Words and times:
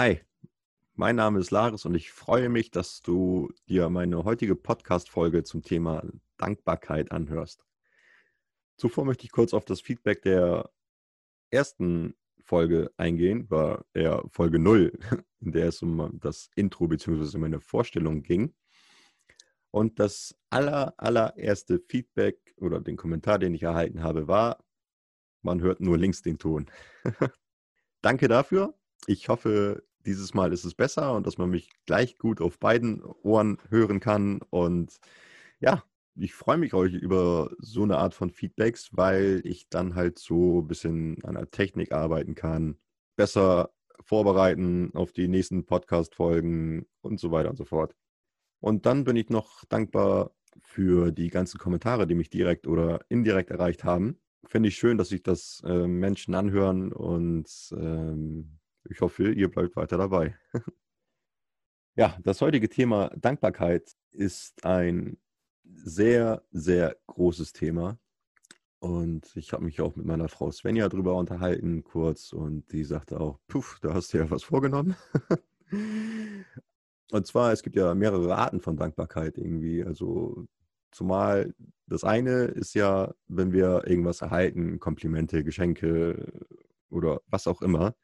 Hi, 0.00 0.20
mein 0.94 1.16
Name 1.16 1.40
ist 1.40 1.50
Laris 1.50 1.84
und 1.84 1.96
ich 1.96 2.12
freue 2.12 2.48
mich, 2.48 2.70
dass 2.70 3.02
du 3.02 3.52
dir 3.68 3.88
meine 3.88 4.22
heutige 4.22 4.54
Podcast-Folge 4.54 5.42
zum 5.42 5.64
Thema 5.64 6.04
Dankbarkeit 6.36 7.10
anhörst. 7.10 7.66
Zuvor 8.76 9.04
möchte 9.04 9.24
ich 9.24 9.32
kurz 9.32 9.52
auf 9.52 9.64
das 9.64 9.80
Feedback 9.80 10.22
der 10.22 10.70
ersten 11.50 12.14
Folge 12.44 12.92
eingehen, 12.96 13.50
war 13.50 13.86
eher 13.92 14.22
Folge 14.30 14.60
0, 14.60 14.96
in 15.40 15.50
der 15.50 15.66
es 15.66 15.82
um 15.82 16.20
das 16.20 16.48
Intro 16.54 16.86
bzw. 16.86 17.36
meine 17.36 17.60
Vorstellung 17.60 18.22
ging. 18.22 18.54
Und 19.72 19.98
das 19.98 20.38
aller, 20.48 20.94
allererste 20.96 21.80
Feedback 21.80 22.54
oder 22.58 22.80
den 22.80 22.96
Kommentar, 22.96 23.40
den 23.40 23.52
ich 23.52 23.64
erhalten 23.64 24.04
habe, 24.04 24.28
war, 24.28 24.64
man 25.42 25.60
hört 25.60 25.80
nur 25.80 25.98
links 25.98 26.22
den 26.22 26.38
Ton. 26.38 26.70
Danke 28.00 28.28
dafür. 28.28 28.77
Ich 29.06 29.28
hoffe, 29.28 29.82
dieses 30.06 30.34
Mal 30.34 30.52
ist 30.52 30.64
es 30.64 30.74
besser 30.74 31.14
und 31.14 31.26
dass 31.26 31.38
man 31.38 31.50
mich 31.50 31.70
gleich 31.86 32.18
gut 32.18 32.40
auf 32.40 32.58
beiden 32.58 33.02
Ohren 33.02 33.58
hören 33.68 34.00
kann. 34.00 34.40
Und 34.50 34.96
ja, 35.60 35.84
ich 36.16 36.34
freue 36.34 36.58
mich 36.58 36.74
euch 36.74 36.94
über 36.94 37.50
so 37.58 37.82
eine 37.82 37.98
Art 37.98 38.14
von 38.14 38.30
Feedbacks, 38.30 38.90
weil 38.92 39.40
ich 39.44 39.68
dann 39.68 39.94
halt 39.94 40.18
so 40.18 40.62
ein 40.62 40.68
bisschen 40.68 41.22
an 41.24 41.34
der 41.34 41.50
Technik 41.50 41.92
arbeiten 41.92 42.34
kann, 42.34 42.78
besser 43.16 43.70
vorbereiten 44.00 44.90
auf 44.94 45.12
die 45.12 45.28
nächsten 45.28 45.66
Podcast-Folgen 45.66 46.86
und 47.02 47.20
so 47.20 47.30
weiter 47.30 47.50
und 47.50 47.56
so 47.56 47.64
fort. 47.64 47.94
Und 48.60 48.86
dann 48.86 49.04
bin 49.04 49.16
ich 49.16 49.30
noch 49.30 49.64
dankbar 49.66 50.32
für 50.62 51.12
die 51.12 51.28
ganzen 51.28 51.58
Kommentare, 51.58 52.06
die 52.06 52.14
mich 52.14 52.30
direkt 52.30 52.66
oder 52.66 53.00
indirekt 53.08 53.50
erreicht 53.50 53.84
haben. 53.84 54.18
Finde 54.44 54.68
ich 54.70 54.76
schön, 54.76 54.98
dass 54.98 55.08
sich 55.10 55.22
das 55.22 55.62
äh, 55.64 55.86
Menschen 55.86 56.34
anhören 56.34 56.92
und 56.92 57.48
ähm, 57.72 58.57
ich 58.90 59.00
hoffe, 59.00 59.32
ihr 59.32 59.50
bleibt 59.50 59.76
weiter 59.76 59.98
dabei. 59.98 60.36
ja, 61.96 62.16
das 62.22 62.40
heutige 62.40 62.68
Thema 62.68 63.10
Dankbarkeit 63.16 63.96
ist 64.10 64.64
ein 64.64 65.18
sehr, 65.64 66.42
sehr 66.50 66.96
großes 67.06 67.52
Thema. 67.52 67.98
Und 68.80 69.34
ich 69.34 69.52
habe 69.52 69.64
mich 69.64 69.80
auch 69.80 69.96
mit 69.96 70.06
meiner 70.06 70.28
Frau 70.28 70.50
Svenja 70.52 70.88
darüber 70.88 71.16
unterhalten, 71.16 71.82
kurz, 71.82 72.32
und 72.32 72.70
die 72.72 72.84
sagte 72.84 73.20
auch, 73.20 73.40
puff, 73.48 73.78
da 73.82 73.92
hast 73.92 74.12
du 74.12 74.18
ja 74.18 74.30
was 74.30 74.44
vorgenommen. 74.44 74.94
und 77.10 77.26
zwar, 77.26 77.52
es 77.52 77.62
gibt 77.62 77.74
ja 77.74 77.94
mehrere 77.94 78.36
Arten 78.36 78.60
von 78.60 78.76
Dankbarkeit 78.76 79.36
irgendwie. 79.36 79.84
Also 79.84 80.46
zumal 80.92 81.54
das 81.86 82.04
eine 82.04 82.44
ist 82.44 82.74
ja, 82.74 83.12
wenn 83.26 83.52
wir 83.52 83.82
irgendwas 83.86 84.20
erhalten, 84.20 84.78
Komplimente, 84.78 85.42
Geschenke 85.42 86.32
oder 86.90 87.20
was 87.26 87.46
auch 87.46 87.62
immer, 87.62 87.94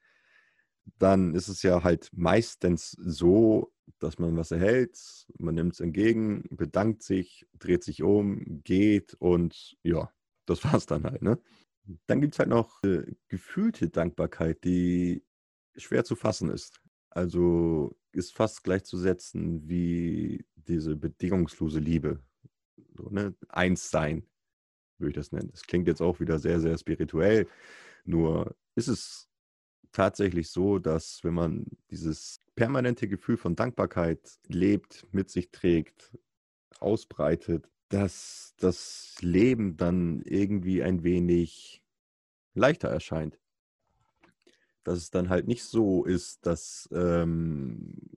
dann 0.98 1.34
ist 1.34 1.48
es 1.48 1.62
ja 1.62 1.82
halt 1.82 2.10
meistens 2.12 2.90
so, 2.90 3.72
dass 3.98 4.18
man 4.18 4.36
was 4.36 4.50
erhält, 4.50 4.98
man 5.38 5.54
nimmt 5.54 5.74
es 5.74 5.80
entgegen, 5.80 6.44
bedankt 6.50 7.02
sich, 7.02 7.46
dreht 7.58 7.84
sich 7.84 8.02
um, 8.02 8.62
geht 8.64 9.14
und 9.14 9.77
ja, 9.82 10.10
das 10.46 10.64
war 10.64 10.74
es 10.74 10.86
dann 10.86 11.05
halt. 11.05 11.22
Ne? 11.22 11.38
Dann 12.06 12.20
gibt 12.20 12.34
es 12.34 12.38
halt 12.38 12.48
noch 12.48 12.82
äh, 12.84 13.14
gefühlte 13.28 13.88
Dankbarkeit, 13.88 14.64
die 14.64 15.24
schwer 15.77 16.05
zu 16.05 16.16
fassen 16.16 16.50
ist. 16.50 16.80
Also 17.10 17.96
ist 18.12 18.32
fast 18.32 18.64
gleichzusetzen 18.64 19.68
wie 19.68 20.44
diese 20.55 20.96
bedingungslose 20.96 21.78
Liebe. 21.78 22.20
So, 22.96 23.08
ne? 23.10 23.34
Eins 23.48 23.90
sein, 23.90 24.27
würde 24.98 25.10
ich 25.10 25.16
das 25.16 25.32
nennen. 25.32 25.50
Das 25.50 25.62
klingt 25.62 25.88
jetzt 25.88 26.00
auch 26.00 26.20
wieder 26.20 26.38
sehr, 26.38 26.60
sehr 26.60 26.77
spirituell. 26.78 27.48
Nur 28.05 28.56
ist 28.74 28.88
es 28.88 29.28
tatsächlich 29.94 30.50
so, 30.50 30.78
dass 30.78 31.24
wenn 31.24 31.34
man 31.34 31.66
dieses 31.90 32.40
permanente 32.55 33.08
Gefühl 33.08 33.38
von 33.38 33.56
Dankbarkeit 33.56 34.20
lebt, 34.48 35.06
mit 35.12 35.30
sich 35.30 35.50
trägt, 35.50 36.12
ausbreitet, 36.80 37.70
dass 37.88 38.54
das 38.58 39.16
Leben 39.20 39.77
dann 39.77 40.20
irgendwie 40.22 40.83
ein 40.83 41.02
wenig 41.04 41.83
leichter 42.54 42.88
erscheint. 42.88 43.38
Dass 44.83 44.98
es 44.98 45.10
dann 45.10 45.30
halt 45.30 45.46
nicht 45.46 45.64
so 45.64 46.04
ist, 46.04 46.44
dass 46.44 46.88
ähm, 46.92 48.10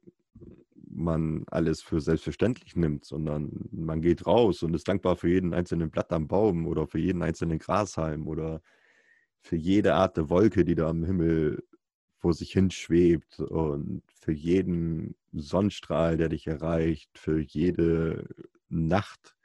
man 0.90 1.44
alles 1.48 1.82
für 1.82 2.02
selbstverständlich 2.02 2.76
nimmt, 2.76 3.06
sondern 3.06 3.70
man 3.72 4.02
geht 4.02 4.26
raus 4.26 4.64
und 4.64 4.74
ist 4.74 4.88
dankbar 4.88 5.16
für 5.16 5.30
jeden 5.30 5.54
einzelnen 5.54 5.92
Blatt 5.92 6.12
am 6.12 6.28
Baum 6.28 6.66
oder 6.68 6.88
für 6.88 7.00
jeden 7.00 7.22
einzelnen 7.22 7.60
Grashalm 7.60 8.28
oder 8.28 8.62
für 9.42 9.56
jede 9.56 9.94
Art 9.94 10.18
der 10.18 10.30
Wolke, 10.30 10.66
die 10.66 10.76
da 10.76 10.90
am 10.90 11.04
Himmel 11.04 11.64
vor 12.20 12.34
sich 12.34 12.52
hin 12.52 12.72
schwebt 12.72 13.40
und 13.40 14.02
für 14.20 14.32
jeden 14.32 15.16
Sonnenstrahl, 15.34 16.18
der 16.18 16.30
dich 16.30 16.48
erreicht, 16.48 17.18
für 17.18 17.40
jede 17.40 18.28
Nacht, 18.70 19.36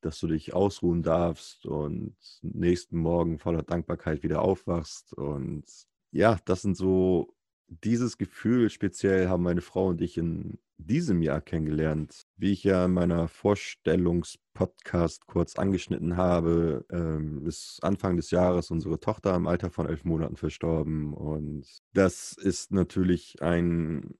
dass 0.00 0.20
du 0.20 0.26
dich 0.26 0.54
ausruhen 0.54 1.02
darfst 1.02 1.66
und 1.66 2.16
nächsten 2.42 2.98
Morgen 2.98 3.38
voller 3.38 3.62
Dankbarkeit 3.62 4.22
wieder 4.22 4.42
aufwachst. 4.42 5.14
Und 5.14 5.64
ja, 6.12 6.38
das 6.44 6.62
sind 6.62 6.76
so, 6.76 7.34
dieses 7.68 8.18
Gefühl 8.18 8.70
speziell 8.70 9.28
haben 9.28 9.42
meine 9.42 9.60
Frau 9.60 9.88
und 9.88 10.00
ich 10.00 10.16
in 10.18 10.58
diesem 10.78 11.22
Jahr 11.22 11.40
kennengelernt. 11.40 12.26
Wie 12.36 12.52
ich 12.52 12.62
ja 12.64 12.84
in 12.84 12.92
meiner 12.92 13.28
Vorstellungspodcast 13.28 15.26
kurz 15.26 15.56
angeschnitten 15.56 16.16
habe, 16.16 16.84
ähm, 16.90 17.46
ist 17.46 17.80
Anfang 17.82 18.16
des 18.16 18.30
Jahres 18.30 18.70
unsere 18.70 19.00
Tochter 19.00 19.34
im 19.34 19.46
Alter 19.46 19.70
von 19.70 19.86
elf 19.86 20.04
Monaten 20.04 20.36
verstorben. 20.36 21.14
Und 21.14 21.66
das 21.92 22.32
ist 22.32 22.72
natürlich 22.72 23.42
ein 23.42 24.14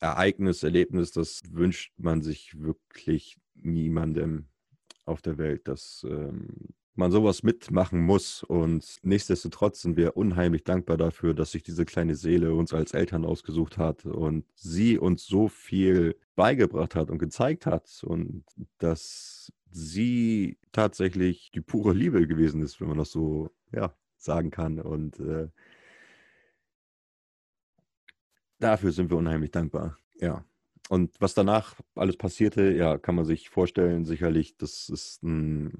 Ereignis, 0.00 0.62
Erlebnis, 0.62 1.10
das 1.10 1.42
wünscht 1.50 1.92
man 1.98 2.22
sich 2.22 2.60
wirklich 2.60 3.36
niemandem 3.54 4.46
auf 5.04 5.22
der 5.22 5.38
Welt. 5.38 5.66
Das 5.66 6.06
ähm, 6.08 6.68
man 6.98 7.10
sowas 7.10 7.42
mitmachen 7.42 8.00
muss. 8.00 8.42
Und 8.42 8.98
nichtsdestotrotz 9.02 9.82
sind 9.82 9.96
wir 9.96 10.16
unheimlich 10.16 10.64
dankbar 10.64 10.96
dafür, 10.96 11.32
dass 11.32 11.52
sich 11.52 11.62
diese 11.62 11.84
kleine 11.84 12.16
Seele 12.16 12.54
uns 12.54 12.74
als 12.74 12.92
Eltern 12.92 13.24
ausgesucht 13.24 13.78
hat 13.78 14.04
und 14.04 14.44
sie 14.54 14.98
uns 14.98 15.24
so 15.24 15.48
viel 15.48 16.16
beigebracht 16.36 16.94
hat 16.94 17.10
und 17.10 17.18
gezeigt 17.18 17.66
hat 17.66 18.02
und 18.04 18.44
dass 18.78 19.52
sie 19.70 20.58
tatsächlich 20.72 21.50
die 21.52 21.60
pure 21.60 21.92
Liebe 21.92 22.26
gewesen 22.26 22.62
ist, 22.62 22.80
wenn 22.80 22.88
man 22.88 22.98
das 22.98 23.10
so 23.10 23.50
ja, 23.72 23.94
sagen 24.16 24.50
kann. 24.50 24.80
Und 24.80 25.20
äh, 25.20 25.48
dafür 28.58 28.92
sind 28.92 29.10
wir 29.10 29.16
unheimlich 29.16 29.50
dankbar. 29.50 29.96
Ja. 30.20 30.44
Und 30.88 31.20
was 31.20 31.34
danach 31.34 31.74
alles 31.94 32.16
passierte, 32.16 32.72
ja, 32.72 32.96
kann 32.96 33.14
man 33.14 33.26
sich 33.26 33.50
vorstellen, 33.50 34.06
sicherlich, 34.06 34.56
das 34.56 34.88
ist 34.88 35.22
ein 35.22 35.72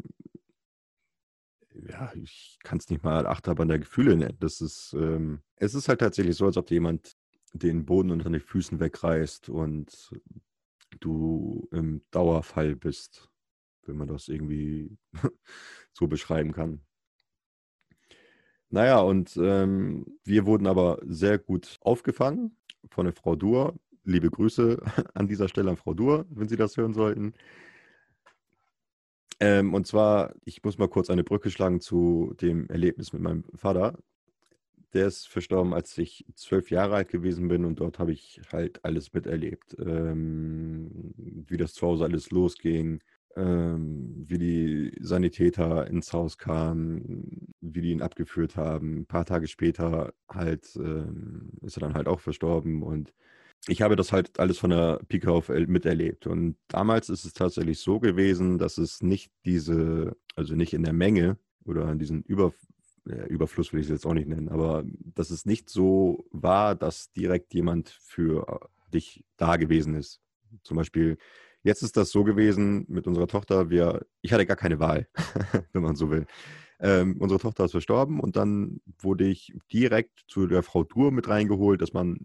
ja, 1.87 2.13
ich 2.15 2.59
kann 2.63 2.79
es 2.79 2.89
nicht 2.91 3.05
mal 3.05 3.27
Achterbahn 3.27 3.69
der 3.69 3.79
Gefühle 3.79 4.17
nennen. 4.17 4.37
Das 4.41 4.61
ist, 4.61 4.95
ähm, 4.99 5.41
es 5.57 5.75
ist 5.75 5.89
halt 5.89 6.01
tatsächlich 6.01 6.37
so, 6.37 6.47
als 6.47 6.57
ob 6.57 6.71
jemand 6.71 7.17
den 7.53 7.85
Boden 7.85 8.11
unter 8.11 8.31
den 8.31 8.41
Füßen 8.41 8.81
wegreißt 8.81 9.49
und 9.49 10.11
du 11.01 11.69
im 11.73 12.03
Dauerfall 12.11 12.77
bist, 12.77 13.31
wenn 13.87 13.97
man 13.97 14.09
das 14.09 14.29
irgendwie 14.29 14.97
so 15.93 16.07
beschreiben 16.07 16.53
kann. 16.53 16.83
Naja, 18.71 19.01
und 19.01 19.37
ähm, 19.41 20.19
wir 20.25 20.45
wurden 20.45 20.67
aber 20.67 20.99
sehr 21.05 21.39
gut 21.39 21.79
aufgefangen 21.81 22.57
von 22.91 23.07
der 23.07 23.15
Frau 23.15 23.35
Dur. 23.35 23.79
Liebe 24.05 24.31
Grüße 24.31 24.83
an 25.15 25.27
dieser 25.27 25.49
Stelle 25.49 25.71
an 25.71 25.77
Frau 25.77 25.95
Dur, 25.95 26.27
wenn 26.31 26.49
Sie 26.49 26.57
das 26.57 26.77
hören 26.77 26.93
sollten. 26.93 27.35
Ähm, 29.41 29.75
und 29.75 29.87
zwar, 29.87 30.35
ich 30.45 30.63
muss 30.65 30.79
mal 30.79 30.89
kurz 30.89 31.11
eine 31.11 31.25
Brücke 31.25 31.51
schlagen 31.51 31.81
zu 31.81 32.35
dem 32.41 32.69
Erlebnis 32.69 33.13
mit 33.13 33.23
meinem 33.23 33.45
Vater. 33.55 33.99
Der 34.95 35.07
ist 35.07 35.29
verstorben, 35.29 35.75
als 35.75 35.97
ich 35.99 36.25
zwölf 36.35 36.71
Jahre 36.71 36.97
alt 36.97 37.09
gewesen 37.09 37.49
bin 37.49 37.65
und 37.65 37.81
dort 37.81 37.99
habe 37.99 38.13
ich 38.13 38.41
halt 38.53 38.85
alles 38.85 39.13
miterlebt. 39.13 39.77
Ähm, 39.79 41.13
wie 41.17 41.57
das 41.59 41.75
zu 41.75 41.87
Hause 41.87 42.05
alles 42.05 42.31
losging, 42.31 43.01
ähm, 43.37 44.15
wie 44.27 44.39
die 44.39 44.93
Sanitäter 45.01 45.87
ins 45.89 46.13
Haus 46.13 46.39
kamen, 46.39 47.55
wie 47.61 47.83
die 47.83 47.93
ihn 47.93 48.03
abgeführt 48.03 48.57
haben. 48.57 49.01
Ein 49.01 49.07
paar 49.07 49.27
Tage 49.27 49.47
später 49.47 50.15
halt 50.29 50.75
ähm, 50.77 51.51
ist 51.63 51.77
er 51.77 51.81
dann 51.81 51.95
halt 51.95 52.09
auch 52.09 52.21
verstorben 52.21 52.83
und 52.83 53.13
ich 53.67 53.83
habe 53.83 53.97
das 53.97 54.13
halt 54.13 54.39
alles 54.39 54.59
von 54.59 54.71
der 54.71 55.01
Pike 55.09 55.31
auf 55.31 55.49
miterlebt. 55.49 56.27
Und 56.27 56.57
damals 56.69 57.09
ist 57.09 57.25
es 57.25 57.33
tatsächlich 57.33 57.81
so 57.81 58.01
gewesen, 58.01 58.59
dass 58.59 58.79
es 58.79 59.03
nicht 59.03 59.31
diese, 59.45 60.17
also 60.37 60.55
nicht 60.55 60.73
in 60.73 60.85
der 60.85 60.93
Menge 60.93 61.39
oder 61.65 61.91
in 61.91 61.99
diesen 61.99 62.23
Über, 62.23 62.53
äh, 63.09 63.27
Überfluss 63.27 63.73
will 63.73 63.81
ich 63.81 63.87
es 63.87 63.91
jetzt 63.91 64.07
auch 64.07 64.15
nicht 64.15 64.29
nennen, 64.29 64.49
aber 64.49 64.85
dass 65.15 65.31
es 65.31 65.45
nicht 65.45 65.69
so 65.69 66.27
war, 66.31 66.75
dass 66.75 67.13
direkt 67.13 67.53
jemand 67.55 67.91
für 67.91 68.69
dich 68.93 69.25
da 69.37 69.57
gewesen 69.57 69.95
ist. 69.95 70.21
Zum 70.63 70.77
Beispiel, 70.77 71.19
jetzt 71.63 71.83
ist 71.83 71.97
das 71.97 72.11
so 72.11 72.25
gewesen 72.25 72.87
mit 72.89 73.07
unserer 73.07 73.27
Tochter, 73.27 73.71
wir, 73.71 74.07
ich 74.23 74.33
hatte 74.33 74.47
gar 74.47 74.57
keine 74.57 74.81
Wahl, 74.81 75.09
wenn 75.73 75.83
man 75.83 75.97
so 75.97 76.11
will. 76.11 76.27
Ähm, 76.81 77.17
unsere 77.19 77.41
Tochter 77.41 77.65
ist 77.65 77.73
verstorben 77.73 78.21
und 78.21 78.37
dann 78.37 78.81
wurde 79.01 79.27
ich 79.27 79.53
direkt 79.73 80.25
zu 80.29 80.47
der 80.47 80.63
Frau 80.63 80.85
Dur 80.85 81.11
mit 81.11 81.29
reingeholt, 81.29 81.83
dass 81.83 81.93
man 81.93 82.19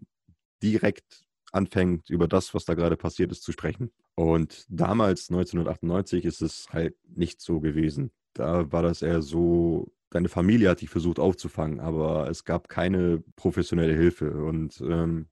direkt 0.64 1.24
anfängt, 1.52 2.10
über 2.10 2.26
das, 2.26 2.54
was 2.54 2.64
da 2.64 2.74
gerade 2.74 2.96
passiert 2.96 3.30
ist, 3.30 3.42
zu 3.42 3.52
sprechen. 3.52 3.92
Und 4.16 4.66
damals, 4.68 5.30
1998, 5.30 6.24
ist 6.24 6.42
es 6.42 6.66
halt 6.72 6.96
nicht 7.06 7.40
so 7.40 7.60
gewesen. 7.60 8.10
Da 8.32 8.72
war 8.72 8.82
das 8.82 9.02
eher 9.02 9.22
so, 9.22 9.92
deine 10.10 10.28
Familie 10.28 10.70
hat 10.70 10.80
dich 10.80 10.90
versucht 10.90 11.18
aufzufangen, 11.18 11.80
aber 11.80 12.28
es 12.28 12.44
gab 12.44 12.68
keine 12.68 13.22
professionelle 13.36 13.94
Hilfe. 13.94 14.30
Und 14.44 14.80
ähm, 14.80 15.28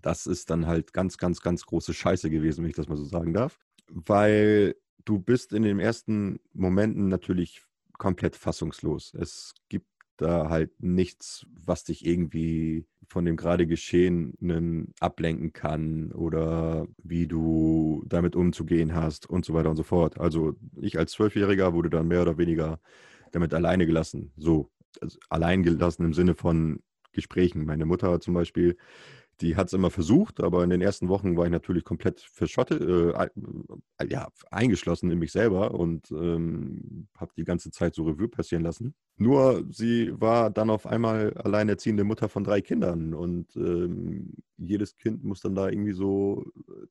das 0.00 0.26
ist 0.26 0.50
dann 0.50 0.66
halt 0.66 0.92
ganz, 0.92 1.18
ganz, 1.18 1.40
ganz 1.40 1.66
große 1.66 1.92
Scheiße 1.92 2.30
gewesen, 2.30 2.62
wenn 2.62 2.70
ich 2.70 2.76
das 2.76 2.88
mal 2.88 2.96
so 2.96 3.04
sagen 3.04 3.34
darf. 3.34 3.58
Weil 3.88 4.76
du 5.04 5.18
bist 5.18 5.52
in 5.52 5.62
den 5.62 5.80
ersten 5.80 6.38
Momenten 6.52 7.08
natürlich 7.08 7.62
komplett 7.98 8.36
fassungslos. 8.36 9.12
Es 9.14 9.54
gibt 9.68 9.86
da 10.16 10.48
halt 10.48 10.82
nichts, 10.82 11.46
was 11.50 11.84
dich 11.84 12.06
irgendwie 12.06 12.86
von 13.10 13.24
dem 13.24 13.36
gerade 13.36 13.66
Geschehenen 13.66 14.94
ablenken 15.00 15.52
kann 15.52 16.12
oder 16.12 16.86
wie 17.02 17.26
du 17.26 18.04
damit 18.06 18.36
umzugehen 18.36 18.94
hast 18.94 19.28
und 19.28 19.44
so 19.44 19.52
weiter 19.52 19.68
und 19.68 19.76
so 19.76 19.82
fort. 19.82 20.20
Also 20.20 20.54
ich 20.80 20.96
als 20.96 21.10
Zwölfjähriger 21.12 21.74
wurde 21.74 21.90
dann 21.90 22.06
mehr 22.06 22.22
oder 22.22 22.38
weniger 22.38 22.78
damit 23.32 23.52
alleine 23.52 23.84
gelassen. 23.84 24.32
So, 24.36 24.70
also 25.00 25.18
allein 25.28 25.64
gelassen 25.64 26.04
im 26.04 26.14
Sinne 26.14 26.36
von 26.36 26.82
Gesprächen. 27.12 27.64
Meine 27.66 27.84
Mutter 27.84 28.20
zum 28.20 28.34
Beispiel 28.34 28.76
die 29.40 29.56
hat 29.56 29.68
es 29.68 29.72
immer 29.72 29.90
versucht, 29.90 30.40
aber 30.40 30.62
in 30.64 30.70
den 30.70 30.82
ersten 30.82 31.08
Wochen 31.08 31.36
war 31.36 31.44
ich 31.44 31.50
natürlich 31.50 31.84
komplett 31.84 32.20
verschottet, 32.20 32.82
äh, 32.82 33.28
ja, 34.08 34.28
eingeschlossen 34.50 35.10
in 35.10 35.18
mich 35.18 35.32
selber 35.32 35.74
und 35.74 36.10
ähm, 36.10 37.08
habe 37.16 37.32
die 37.36 37.44
ganze 37.44 37.70
Zeit 37.70 37.94
so 37.94 38.04
Revue 38.04 38.28
passieren 38.28 38.62
lassen. 38.62 38.94
Nur 39.16 39.64
sie 39.70 40.12
war 40.18 40.50
dann 40.50 40.70
auf 40.70 40.86
einmal 40.86 41.34
alleinerziehende 41.34 42.04
Mutter 42.04 42.28
von 42.28 42.44
drei 42.44 42.60
Kindern 42.60 43.14
und 43.14 43.54
ähm, 43.56 44.34
jedes 44.56 44.96
Kind 44.96 45.24
muss 45.24 45.40
dann 45.40 45.54
da 45.54 45.68
irgendwie 45.68 45.92
so 45.92 46.44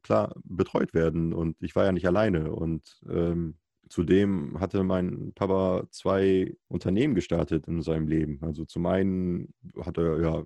klar 0.04 0.36
betreut 0.44 0.94
werden 0.94 1.34
und 1.34 1.58
ich 1.62 1.76
war 1.76 1.86
ja 1.86 1.92
nicht 1.92 2.08
alleine 2.08 2.52
und 2.52 3.02
ähm, 3.10 3.56
Zudem 3.90 4.60
hatte 4.60 4.84
mein 4.84 5.34
Papa 5.34 5.84
zwei 5.90 6.56
Unternehmen 6.68 7.16
gestartet 7.16 7.68
in 7.68 7.82
seinem 7.82 8.08
Leben. 8.08 8.38
Also 8.44 8.64
zum 8.64 8.86
einen 8.86 9.52
hat 9.84 9.98
er 9.98 10.22
ja 10.22 10.44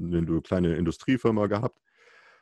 eine 0.00 0.40
kleine 0.42 0.76
Industriefirma 0.76 1.46
gehabt 1.46 1.80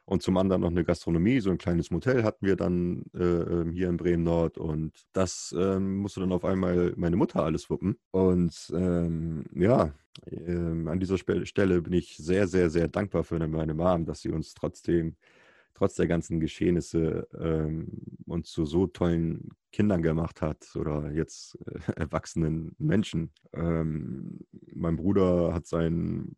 und 0.06 0.22
zum 0.22 0.36
anderen 0.36 0.62
noch 0.62 0.70
eine 0.70 0.84
Gastronomie, 0.84 1.40
so 1.40 1.50
ein 1.50 1.58
kleines 1.58 1.90
Motel 1.90 2.22
hatten 2.22 2.46
wir 2.46 2.54
dann 2.54 3.02
äh, 3.12 3.24
ähm, 3.24 3.72
hier 3.72 3.88
in 3.88 3.96
Bremen 3.96 4.22
Nord 4.22 4.56
und 4.56 4.92
das 5.12 5.52
ähm, 5.58 5.96
musste 5.96 6.20
dann 6.20 6.32
auf 6.32 6.44
einmal 6.44 6.94
meine 6.96 7.16
Mutter 7.16 7.42
alles 7.42 7.68
wuppen. 7.70 7.98
Und 8.12 8.72
ähm, 8.72 9.44
ja, 9.52 9.92
ähm, 10.30 10.86
an 10.86 11.00
dieser 11.00 11.18
Stelle 11.18 11.82
bin 11.82 11.92
ich 11.92 12.16
sehr, 12.18 12.46
sehr, 12.46 12.70
sehr 12.70 12.86
dankbar 12.86 13.24
für 13.24 13.44
meine 13.48 13.74
Mom, 13.74 14.06
dass 14.06 14.20
sie 14.20 14.30
uns 14.30 14.54
trotzdem 14.54 15.16
trotz 15.74 15.96
der 15.96 16.06
ganzen 16.06 16.38
Geschehnisse 16.38 17.26
ähm, 17.38 17.88
uns 18.26 18.52
zu 18.52 18.64
so 18.64 18.86
tollen 18.86 19.50
Kindern 19.72 20.02
gemacht 20.02 20.40
hat 20.40 20.74
oder 20.76 21.10
jetzt 21.10 21.58
äh, 21.66 21.92
erwachsenen 21.96 22.76
Menschen. 22.78 23.32
Ähm, 23.52 24.38
mein 24.72 24.94
Bruder 24.94 25.52
hat 25.52 25.66
sein 25.66 26.36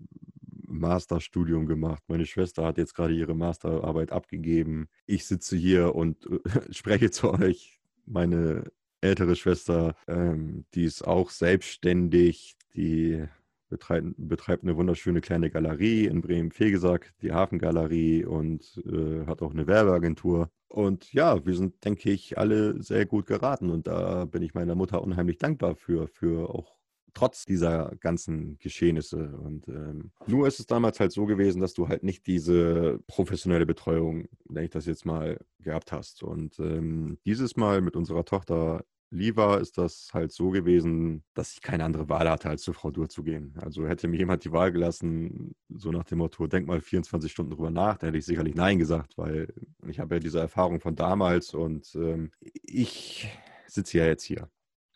Masterstudium 0.69 1.67
gemacht. 1.67 2.03
Meine 2.09 2.26
Schwester 2.26 2.65
hat 2.65 2.79
jetzt 2.79 2.94
gerade 2.94 3.15
ihre 3.15 3.35
Masterarbeit 3.35 4.12
abgegeben. 4.12 4.88
Ich 5.06 5.26
sitze 5.26 5.56
hier 5.56 5.94
und 5.94 6.26
äh, 6.26 6.38
spreche 6.73 7.11
zu 7.11 7.32
euch. 7.32 7.81
Meine 8.06 8.65
ältere 9.00 9.37
Schwester, 9.37 9.97
ähm, 10.06 10.65
die 10.75 10.85
ist 10.85 11.03
auch 11.06 11.31
selbstständig. 11.31 12.56
Die 12.75 13.25
betreibt, 13.69 14.15
betreibt 14.17 14.62
eine 14.62 14.76
wunderschöne 14.76 15.20
kleine 15.20 15.50
Galerie 15.50 16.06
in 16.06 16.20
Bremen-Fegesack, 16.20 17.12
die 17.23 17.32
Hafengalerie 17.32 18.25
und 18.25 18.82
äh, 18.87 19.26
hat 19.26 19.43
auch 19.43 19.53
eine 19.53 19.67
Werbeagentur. 19.67 20.50
Und 20.69 21.12
ja, 21.12 21.44
wir 21.47 21.55
sind, 21.55 21.85
denke 21.85 22.11
ich, 22.11 22.38
alle 22.38 22.82
sehr 22.82 23.06
gut 23.06 23.26
geraten 23.26 23.71
und 23.71 23.87
da 23.87 24.26
bin 24.26 24.43
ich 24.43 24.55
meiner 24.55 24.75
Mutter 24.75 25.03
unheimlich 25.03 25.38
dankbar 25.38 25.76
für, 25.76 26.09
für 26.09 26.50
auch 26.50 26.78
trotz 27.15 27.45
dieser 27.45 27.93
ganzen 28.01 28.59
Geschehnisse. 28.59 29.37
Und 29.43 29.69
ähm, 29.69 30.11
nur 30.27 30.47
ist 30.47 30.61
es 30.61 30.67
damals 30.67 31.01
halt 31.01 31.13
so 31.13 31.27
gewesen, 31.27 31.61
dass 31.61 31.75
du 31.75 31.89
halt 31.89 32.03
nicht 32.03 32.27
diese 32.27 33.01
professionelle 33.07 33.67
Betreuung, 33.67 34.29
wenn 34.49 34.65
ich 34.65 34.71
das 34.71 34.87
jetzt 34.87 35.05
mal, 35.07 35.39
gehabt 35.61 35.93
hast. 35.93 36.23
Und 36.23 36.59
ähm, 36.61 37.19
dieses 37.27 37.57
Mal 37.57 37.81
mit 37.81 37.97
unserer 37.97 38.25
Tochter 38.25 38.85
Lieber 39.11 39.59
ist 39.59 39.79
das 39.79 40.11
halt 40.13 40.33
so 40.33 40.51
gewesen, 40.51 41.25
dass 41.33 41.55
ich 41.55 41.63
keine 41.63 41.85
andere 41.85 42.11
Wahl 42.11 42.29
hatte, 42.29 42.51
als 42.51 42.63
zur 42.63 42.75
Frau 42.75 42.91
Dur 42.91 43.09
zu 43.09 43.23
gehen. 43.23 43.55
Also 43.63 43.87
hätte 43.87 44.07
mir 44.07 44.19
jemand 44.19 44.45
die 44.45 44.53
Wahl 44.53 44.71
gelassen, 44.71 45.55
so 45.71 45.91
nach 45.91 46.05
dem 46.05 46.19
Motto, 46.19 46.47
denk 46.47 46.67
mal 46.67 46.83
24 46.83 47.33
Stunden 47.33 47.53
drüber 47.53 47.71
nach, 47.71 47.97
dann 47.97 48.09
hätte 48.09 48.19
ich 48.19 48.27
sicherlich 48.27 48.55
Nein 48.55 48.79
gesagt, 48.79 49.17
weil 49.17 49.49
ich 49.87 49.99
habe 49.99 50.17
ja 50.17 50.19
diese 50.21 50.41
Erfahrung 50.41 50.81
von 50.81 50.95
damals 50.95 51.55
und 51.55 51.95
ähm, 51.95 52.33
ich 52.41 53.31
sitze 53.67 53.99
ja 53.99 54.07
jetzt 54.07 54.25
hier. 54.25 54.51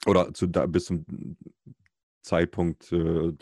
Oder 0.04 0.34
zu, 0.34 0.48
bis 0.48 0.86
zum 0.86 1.06
Zeitpunkt 2.22 2.92
äh, 2.92 3.32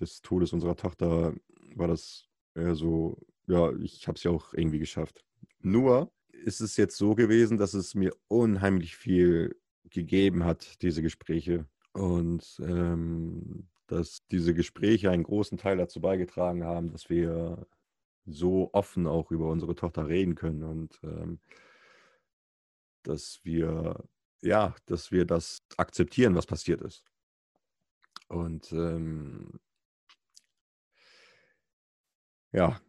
des 0.00 0.22
Todes 0.22 0.52
unserer 0.52 0.76
Tochter 0.76 1.34
war 1.74 1.88
das 1.88 2.28
eher 2.54 2.74
so, 2.74 3.18
ja, 3.46 3.72
ich 3.76 4.06
habe 4.08 4.16
es 4.16 4.24
ja 4.24 4.30
auch 4.30 4.54
irgendwie 4.54 4.78
geschafft. 4.78 5.24
Nur 5.60 6.12
ist 6.30 6.60
es 6.60 6.76
jetzt 6.76 6.96
so 6.96 7.14
gewesen, 7.14 7.58
dass 7.58 7.74
es 7.74 7.94
mir 7.94 8.12
unheimlich 8.28 8.96
viel 8.96 9.56
gegeben 9.84 10.44
hat, 10.44 10.82
diese 10.82 11.02
Gespräche. 11.02 11.66
Und 11.92 12.60
ähm, 12.60 13.68
dass 13.86 14.26
diese 14.28 14.54
Gespräche 14.54 15.10
einen 15.10 15.22
großen 15.22 15.58
Teil 15.58 15.76
dazu 15.76 16.00
beigetragen 16.00 16.64
haben, 16.64 16.90
dass 16.90 17.08
wir 17.10 17.66
so 18.26 18.70
offen 18.72 19.06
auch 19.06 19.30
über 19.30 19.50
unsere 19.50 19.74
Tochter 19.74 20.08
reden 20.08 20.34
können 20.34 20.62
und 20.64 20.98
ähm, 21.02 21.38
dass 23.02 23.40
wir 23.44 24.02
ja, 24.42 24.74
dass 24.86 25.10
wir 25.10 25.24
das 25.24 25.62
akzeptieren, 25.76 26.34
was 26.34 26.46
passiert 26.46 26.82
ist. 26.82 27.04
Und 28.28 28.72
ähm, 28.72 29.60
ja, 32.52 32.80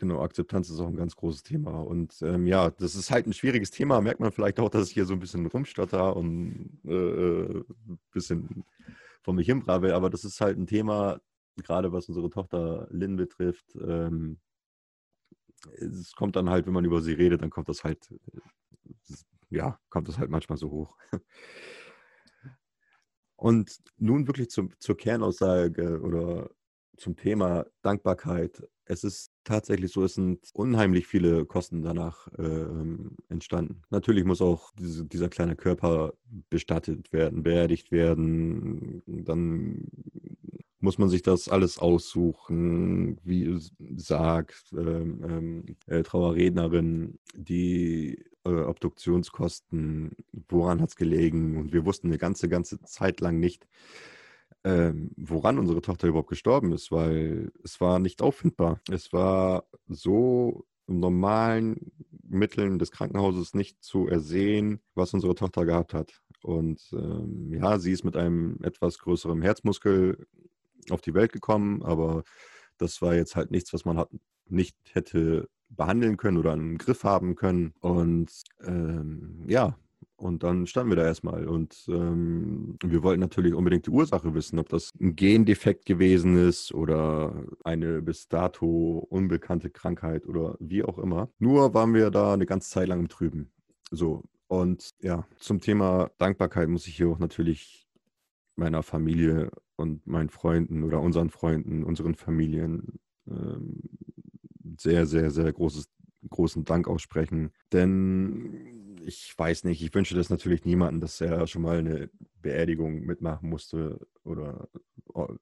Genau, 0.00 0.22
Akzeptanz 0.22 0.70
ist 0.70 0.80
auch 0.80 0.86
ein 0.88 0.96
ganz 0.96 1.14
großes 1.14 1.42
Thema. 1.42 1.72
Und 1.82 2.22
ähm, 2.22 2.46
ja, 2.46 2.70
das 2.70 2.94
ist 2.94 3.10
halt 3.10 3.26
ein 3.26 3.34
schwieriges 3.34 3.70
Thema. 3.70 4.00
Merkt 4.00 4.18
man 4.18 4.32
vielleicht 4.32 4.58
auch, 4.58 4.70
dass 4.70 4.88
ich 4.88 4.94
hier 4.94 5.04
so 5.04 5.12
ein 5.12 5.20
bisschen 5.20 5.44
rumstotter 5.44 6.16
und 6.16 6.80
äh, 6.86 6.90
ein 6.90 7.60
äh, 7.60 7.96
bisschen 8.10 8.64
von 9.20 9.36
mich 9.36 9.44
hinbrabe. 9.46 9.94
Aber 9.94 10.08
das 10.08 10.24
ist 10.24 10.40
halt 10.40 10.56
ein 10.56 10.66
Thema, 10.66 11.20
gerade 11.56 11.92
was 11.92 12.08
unsere 12.08 12.30
Tochter 12.30 12.88
Lynn 12.90 13.16
betrifft. 13.16 13.76
Ähm, 13.76 14.40
es 15.76 16.12
kommt 16.14 16.34
dann 16.36 16.48
halt, 16.48 16.66
wenn 16.66 16.72
man 16.72 16.86
über 16.86 17.02
sie 17.02 17.12
redet, 17.12 17.42
dann 17.42 17.50
kommt 17.50 17.68
das 17.68 17.84
halt, 17.84 18.10
ja, 19.50 19.78
kommt 19.90 20.08
das 20.08 20.18
halt 20.18 20.30
manchmal 20.30 20.56
so 20.56 20.70
hoch. 20.70 20.96
Und 23.40 23.78
nun 23.96 24.26
wirklich 24.26 24.50
zum, 24.50 24.70
zur 24.78 24.96
Kernaussage 24.96 26.00
oder 26.00 26.50
zum 26.96 27.16
Thema 27.16 27.66
Dankbarkeit 27.82 28.62
es 28.90 29.04
ist 29.04 29.30
tatsächlich 29.44 29.92
so, 29.92 30.02
es 30.02 30.14
sind 30.14 30.40
unheimlich 30.52 31.06
viele 31.06 31.46
Kosten 31.46 31.82
danach 31.82 32.26
äh, 32.36 32.66
entstanden. 33.28 33.82
Natürlich 33.90 34.24
muss 34.24 34.42
auch 34.42 34.72
diese, 34.76 35.06
dieser 35.06 35.28
kleine 35.28 35.54
Körper 35.54 36.14
bestattet 36.50 37.12
werden, 37.12 37.44
beerdigt 37.44 37.92
werden. 37.92 39.02
Dann 39.06 39.86
muss 40.80 40.98
man 40.98 41.08
sich 41.08 41.22
das 41.22 41.48
alles 41.48 41.78
aussuchen, 41.78 43.20
wie 43.22 43.60
sagt 43.96 44.72
ähm, 44.72 45.22
ähm, 45.22 45.76
äh, 45.86 46.02
Trauerrednerin, 46.02 47.20
die 47.34 48.24
äh, 48.44 48.50
Obduktionskosten, 48.50 50.16
woran 50.48 50.80
hat 50.80 50.90
es 50.90 50.96
gelegen? 50.96 51.56
Und 51.56 51.72
wir 51.72 51.84
wussten 51.84 52.08
eine 52.08 52.18
ganze, 52.18 52.48
ganze 52.48 52.80
Zeit 52.82 53.20
lang 53.20 53.38
nicht, 53.38 53.66
ähm, 54.64 55.12
woran 55.16 55.58
unsere 55.58 55.82
Tochter 55.82 56.08
überhaupt 56.08 56.28
gestorben 56.28 56.72
ist, 56.72 56.90
weil 56.90 57.52
es 57.64 57.80
war 57.80 57.98
nicht 57.98 58.22
auffindbar. 58.22 58.80
Es 58.90 59.12
war 59.12 59.64
so 59.88 60.64
im 60.86 61.00
normalen 61.00 61.92
Mitteln 62.22 62.78
des 62.78 62.90
Krankenhauses 62.90 63.54
nicht 63.54 63.82
zu 63.82 64.08
ersehen, 64.08 64.80
was 64.94 65.14
unsere 65.14 65.34
Tochter 65.34 65.64
gehabt 65.64 65.94
hat. 65.94 66.20
Und 66.42 66.80
ähm, 66.92 67.52
ja, 67.52 67.78
sie 67.78 67.92
ist 67.92 68.04
mit 68.04 68.16
einem 68.16 68.58
etwas 68.62 68.98
größeren 68.98 69.42
Herzmuskel 69.42 70.26
auf 70.90 71.00
die 71.00 71.14
Welt 71.14 71.32
gekommen, 71.32 71.82
aber 71.82 72.24
das 72.78 73.02
war 73.02 73.14
jetzt 73.14 73.36
halt 73.36 73.50
nichts, 73.50 73.72
was 73.72 73.84
man 73.84 73.98
hat, 73.98 74.10
nicht 74.46 74.76
hätte 74.92 75.48
behandeln 75.70 76.16
können 76.16 76.38
oder 76.38 76.52
einen 76.52 76.78
Griff 76.78 77.04
haben 77.04 77.36
können. 77.36 77.72
Und 77.80 78.30
ähm, 78.62 79.44
ja, 79.46 79.76
und 80.20 80.42
dann 80.42 80.66
standen 80.66 80.90
wir 80.90 80.96
da 80.96 81.04
erstmal 81.04 81.46
und 81.48 81.86
ähm, 81.88 82.76
wir 82.84 83.02
wollten 83.02 83.20
natürlich 83.20 83.54
unbedingt 83.54 83.86
die 83.86 83.90
Ursache 83.90 84.34
wissen, 84.34 84.58
ob 84.58 84.68
das 84.68 84.90
ein 85.00 85.16
Gendefekt 85.16 85.86
gewesen 85.86 86.36
ist 86.36 86.74
oder 86.74 87.46
eine 87.64 88.02
bis 88.02 88.28
dato 88.28 88.98
unbekannte 89.08 89.70
Krankheit 89.70 90.26
oder 90.26 90.56
wie 90.60 90.84
auch 90.84 90.98
immer. 90.98 91.30
Nur 91.38 91.72
waren 91.72 91.94
wir 91.94 92.10
da 92.10 92.34
eine 92.34 92.44
ganze 92.44 92.68
Zeit 92.68 92.88
lang 92.88 93.00
im 93.00 93.08
Trüben. 93.08 93.50
So, 93.90 94.22
und 94.46 94.90
ja, 95.00 95.26
zum 95.38 95.60
Thema 95.60 96.10
Dankbarkeit 96.18 96.68
muss 96.68 96.86
ich 96.86 96.96
hier 96.96 97.08
auch 97.08 97.18
natürlich 97.18 97.88
meiner 98.56 98.82
Familie 98.82 99.50
und 99.76 100.06
meinen 100.06 100.28
Freunden 100.28 100.84
oder 100.84 101.00
unseren 101.00 101.30
Freunden, 101.30 101.82
unseren 101.82 102.14
Familien 102.14 103.00
ähm, 103.26 103.80
sehr, 104.80 105.06
sehr, 105.06 105.30
sehr 105.30 105.52
großes, 105.52 105.88
großen 106.28 106.64
Dank 106.64 106.88
aussprechen. 106.88 107.52
Denn 107.72 108.96
ich 109.04 109.34
weiß 109.36 109.64
nicht, 109.64 109.82
ich 109.82 109.94
wünsche 109.94 110.14
das 110.14 110.30
natürlich 110.30 110.64
niemandem, 110.64 111.00
dass 111.00 111.20
er 111.20 111.46
schon 111.46 111.62
mal 111.62 111.78
eine 111.78 112.10
Beerdigung 112.40 113.00
mitmachen 113.00 113.48
musste 113.48 114.06
oder 114.24 114.68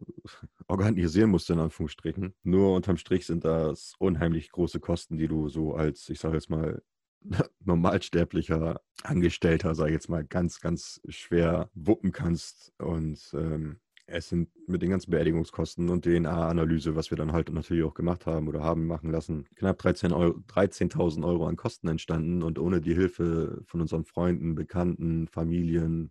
organisieren 0.68 1.30
musste, 1.30 1.52
in 1.52 1.60
Anführungsstrichen. 1.60 2.34
Nur 2.42 2.74
unterm 2.74 2.96
Strich 2.96 3.26
sind 3.26 3.44
das 3.44 3.94
unheimlich 3.98 4.50
große 4.50 4.80
Kosten, 4.80 5.18
die 5.18 5.28
du 5.28 5.48
so 5.48 5.74
als, 5.74 6.08
ich 6.08 6.18
sage 6.18 6.34
jetzt 6.34 6.50
mal, 6.50 6.82
normalsterblicher 7.64 8.80
Angestellter, 9.02 9.74
sage 9.74 9.90
ich 9.90 9.94
jetzt 9.94 10.08
mal, 10.08 10.24
ganz, 10.24 10.60
ganz 10.60 11.00
schwer 11.08 11.70
wuppen 11.74 12.12
kannst. 12.12 12.72
Und 12.78 13.20
ähm, 13.34 13.80
es 14.10 14.30
sind 14.30 14.48
mit 14.66 14.80
den 14.80 14.90
ganzen 14.90 15.10
Beerdigungskosten 15.10 15.90
und 15.90 16.04
DNA-Analyse, 16.04 16.96
was 16.96 17.10
wir 17.10 17.18
dann 17.18 17.32
halt 17.32 17.52
natürlich 17.52 17.84
auch 17.84 17.94
gemacht 17.94 18.24
haben 18.26 18.48
oder 18.48 18.62
haben 18.62 18.86
machen 18.86 19.10
lassen, 19.10 19.44
knapp 19.54 19.80
13.000 19.80 20.16
Euro, 20.16 20.38
13 20.46 21.24
Euro 21.24 21.46
an 21.46 21.56
Kosten 21.56 21.88
entstanden. 21.88 22.42
Und 22.42 22.58
ohne 22.58 22.80
die 22.80 22.94
Hilfe 22.94 23.62
von 23.66 23.82
unseren 23.82 24.04
Freunden, 24.04 24.54
Bekannten, 24.54 25.28
Familien 25.28 26.10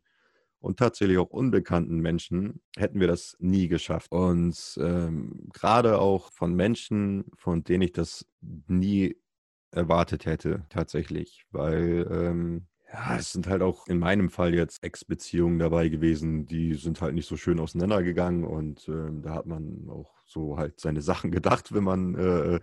und 0.60 0.78
tatsächlich 0.78 1.18
auch 1.18 1.32
unbekannten 1.32 2.00
Menschen 2.00 2.62
hätten 2.78 3.00
wir 3.00 3.08
das 3.08 3.36
nie 3.40 3.68
geschafft. 3.68 4.12
Und 4.12 4.78
ähm, 4.80 5.50
gerade 5.52 6.00
auch 6.00 6.32
von 6.32 6.54
Menschen, 6.54 7.26
von 7.36 7.64
denen 7.64 7.82
ich 7.82 7.94
das 7.94 8.28
nie 8.68 9.18
erwartet 9.72 10.26
hätte, 10.26 10.66
tatsächlich, 10.70 11.46
weil 11.50 12.08
ähm, 12.12 12.68
ja, 12.92 13.18
es 13.18 13.34
sind 13.34 13.48
halt 13.48 13.62
auch 13.62 13.88
in 13.88 14.00
meinem 14.00 14.30
Fall 14.30 14.54
jetzt 14.54 14.84
Ex-Beziehungen 14.84 15.60
dabei 15.60 15.90
gewesen, 15.90 16.46
die 16.46 16.76
sind 16.76 17.02
halt 17.02 17.16
nicht 17.16 17.28
so 17.28 17.36
schön 17.36 17.60
auseinandergegangen 17.60 18.46
und 18.46 18.88
ähm, 18.88 19.22
da 19.22 19.34
hat 19.34 19.46
man 19.46 19.90
auch 19.90 20.14
so 20.26 20.58
halt 20.58 20.80
seine 20.80 21.02
Sachen 21.02 21.32
gedacht, 21.32 21.74
wenn 21.74 21.84
man 21.84 22.16
äh, 22.16 22.60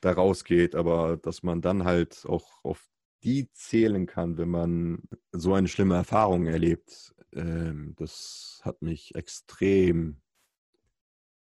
da 0.00 0.12
rausgeht, 0.12 0.74
aber 0.74 1.16
dass 1.16 1.42
man 1.42 1.62
dann 1.62 1.84
halt 1.84 2.24
auch 2.28 2.64
auf 2.64 2.86
die 3.24 3.50
zählen 3.52 4.06
kann, 4.06 4.38
wenn 4.38 4.50
man 4.50 5.02
so 5.32 5.54
eine 5.54 5.68
schlimme 5.68 5.96
Erfahrung 5.96 6.46
erlebt, 6.46 7.14
ähm, 7.32 7.94
das 7.96 8.60
hat 8.64 8.82
mich 8.82 9.14
extrem 9.16 10.20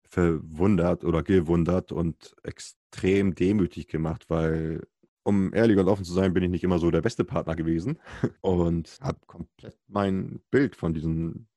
verwundert 0.04 1.06
oder 1.06 1.24
gewundert 1.24 1.94
und 1.94 2.36
extrem 2.44 3.36
demütig 3.36 3.88
gemacht, 3.88 4.26
weil 4.30 4.86
um 5.24 5.54
ehrlich 5.54 5.78
und 5.78 5.88
offen 5.88 6.06
zu 6.06 6.14
sein, 6.14 6.34
bin 6.34 6.44
ich 6.44 6.50
nicht 6.50 6.64
immer 6.64 6.80
so 6.80 6.92
der 6.92 7.02
beste 7.02 7.24
Partner 7.24 7.56
gewesen 7.56 8.00
und 8.42 8.98
habe 9.02 9.20
komplett 9.28 9.78
mein 9.88 10.42
Bild 10.52 10.76
von 10.76 10.94
diesen 10.94 11.48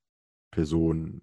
Personen 0.50 1.23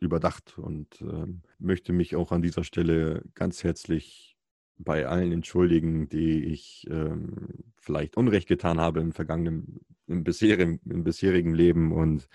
überdacht 0.00 0.58
und 0.58 1.00
ähm, 1.00 1.42
möchte 1.58 1.92
mich 1.92 2.16
auch 2.16 2.32
an 2.32 2.42
dieser 2.42 2.64
Stelle 2.64 3.22
ganz 3.34 3.64
herzlich 3.64 4.36
bei 4.76 5.06
allen 5.06 5.32
entschuldigen, 5.32 6.08
die 6.08 6.44
ich 6.44 6.86
ähm, 6.90 7.48
vielleicht 7.76 8.16
Unrecht 8.16 8.48
getan 8.48 8.80
habe 8.80 9.00
im 9.00 9.12
vergangenen, 9.12 9.80
im 10.06 10.24
bisherigen, 10.24 10.80
im 10.84 11.04
bisherigen 11.04 11.54
Leben. 11.54 11.92
Und 11.92 12.28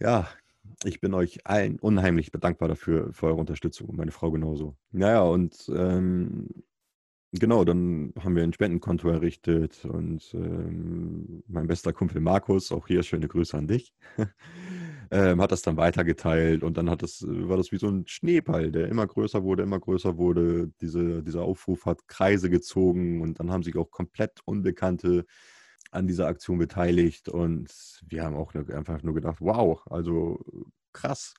ja, 0.00 0.28
ich 0.84 1.00
bin 1.00 1.14
euch 1.14 1.46
allen 1.46 1.78
unheimlich 1.78 2.32
bedankbar 2.32 2.68
dafür, 2.68 3.12
für 3.12 3.26
eure 3.26 3.40
Unterstützung 3.40 3.88
und 3.88 3.96
meine 3.96 4.10
Frau 4.10 4.30
genauso. 4.30 4.76
Naja, 4.90 5.22
und 5.22 5.70
ähm, 5.74 6.48
Genau, 7.32 7.64
dann 7.64 8.12
haben 8.20 8.36
wir 8.36 8.44
ein 8.44 8.52
Spendenkonto 8.52 9.08
errichtet 9.08 9.84
und 9.84 10.32
ähm, 10.34 11.42
mein 11.48 11.66
bester 11.66 11.92
Kumpel 11.92 12.20
Markus, 12.20 12.70
auch 12.72 12.86
hier 12.86 13.02
schöne 13.02 13.26
Grüße 13.28 13.56
an 13.58 13.66
dich, 13.66 13.92
ähm, 15.10 15.40
hat 15.42 15.50
das 15.52 15.62
dann 15.62 15.76
weitergeteilt 15.76 16.62
und 16.62 16.76
dann 16.78 16.88
hat 16.88 17.02
das, 17.02 17.24
war 17.26 17.56
das 17.56 17.72
wie 17.72 17.78
so 17.78 17.88
ein 17.88 18.06
Schneeball, 18.06 18.70
der 18.70 18.88
immer 18.88 19.06
größer 19.06 19.42
wurde, 19.42 19.64
immer 19.64 19.80
größer 19.80 20.16
wurde. 20.16 20.70
Diese, 20.80 21.22
dieser 21.22 21.42
Aufruf 21.42 21.84
hat 21.84 22.06
Kreise 22.08 22.48
gezogen 22.48 23.20
und 23.20 23.40
dann 23.40 23.50
haben 23.50 23.64
sich 23.64 23.76
auch 23.76 23.90
komplett 23.90 24.40
Unbekannte 24.44 25.26
an 25.90 26.06
dieser 26.06 26.28
Aktion 26.28 26.58
beteiligt 26.58 27.28
und 27.28 27.70
wir 28.08 28.24
haben 28.24 28.36
auch 28.36 28.54
einfach 28.54 29.02
nur 29.02 29.14
gedacht, 29.14 29.38
wow, 29.40 29.84
also 29.88 30.44
krass, 30.92 31.34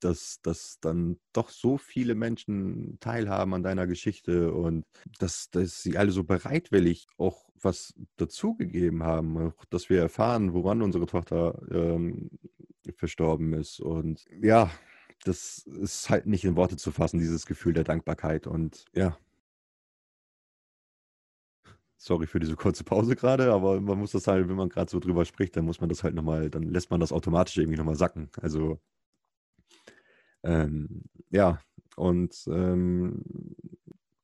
dass, 0.00 0.40
dass 0.42 0.78
dann 0.80 1.18
doch 1.32 1.50
so 1.50 1.78
viele 1.78 2.14
Menschen 2.14 2.98
teilhaben 3.00 3.54
an 3.54 3.62
deiner 3.62 3.86
Geschichte 3.86 4.52
und 4.52 4.84
dass, 5.18 5.50
dass 5.50 5.82
sie 5.82 5.96
alle 5.98 6.10
so 6.10 6.24
bereitwillig 6.24 7.06
auch 7.18 7.50
was 7.62 7.94
dazugegeben 8.16 9.02
haben, 9.02 9.36
auch, 9.38 9.64
dass 9.66 9.90
wir 9.90 10.00
erfahren, 10.00 10.54
woran 10.54 10.82
unsere 10.82 11.06
Tochter 11.06 11.60
ähm, 11.70 12.30
verstorben 12.96 13.52
ist. 13.52 13.80
Und 13.80 14.24
ja, 14.42 14.70
das 15.24 15.58
ist 15.58 16.10
halt 16.10 16.26
nicht 16.26 16.44
in 16.44 16.56
Worte 16.56 16.76
zu 16.76 16.90
fassen, 16.92 17.20
dieses 17.20 17.46
Gefühl 17.46 17.74
der 17.74 17.84
Dankbarkeit. 17.84 18.46
Und 18.46 18.86
ja, 18.94 19.16
Sorry 22.02 22.26
für 22.26 22.40
diese 22.40 22.56
kurze 22.56 22.82
Pause 22.82 23.14
gerade, 23.14 23.52
aber 23.52 23.78
man 23.78 23.98
muss 23.98 24.12
das 24.12 24.26
halt, 24.26 24.48
wenn 24.48 24.56
man 24.56 24.70
gerade 24.70 24.90
so 24.90 25.00
drüber 25.00 25.26
spricht, 25.26 25.54
dann 25.54 25.66
muss 25.66 25.80
man 25.80 25.90
das 25.90 26.02
halt 26.02 26.14
nochmal, 26.14 26.48
dann 26.48 26.62
lässt 26.62 26.90
man 26.90 26.98
das 26.98 27.12
automatisch 27.12 27.58
irgendwie 27.58 27.76
nochmal 27.76 27.94
sacken. 27.96 28.30
Also 28.40 28.80
ähm, 30.42 31.02
ja, 31.30 31.60
und 31.96 32.44
ähm, 32.48 33.22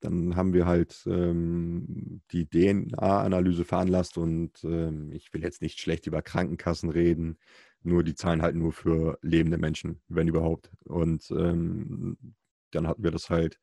dann 0.01 0.37
haben 0.37 0.53
wir 0.53 0.67
halt 0.67 1.03
ähm, 1.07 2.23
die 2.31 2.49
DNA-Analyse 2.49 3.65
veranlasst 3.65 4.19
und 4.19 4.63
ähm, 4.65 5.11
ich 5.13 5.33
will 5.33 5.43
jetzt 5.43 5.63
nicht 5.63 5.81
schlecht 5.81 6.07
über 6.07 6.23
Krankenkassen 6.23 6.91
reden, 6.91 7.39
nur 7.83 8.05
die 8.05 8.15
zahlen 8.15 8.43
halt 8.43 8.57
nur 8.57 8.73
für 8.73 9.19
lebende 9.23 9.59
Menschen, 9.59 10.01
wenn 10.09 10.29
überhaupt. 10.29 10.71
Und 10.85 11.31
ähm, 11.31 12.17
dann 12.71 12.87
hatten 12.87 13.03
wir 13.03 13.11
das 13.11 13.31
halt 13.31 13.59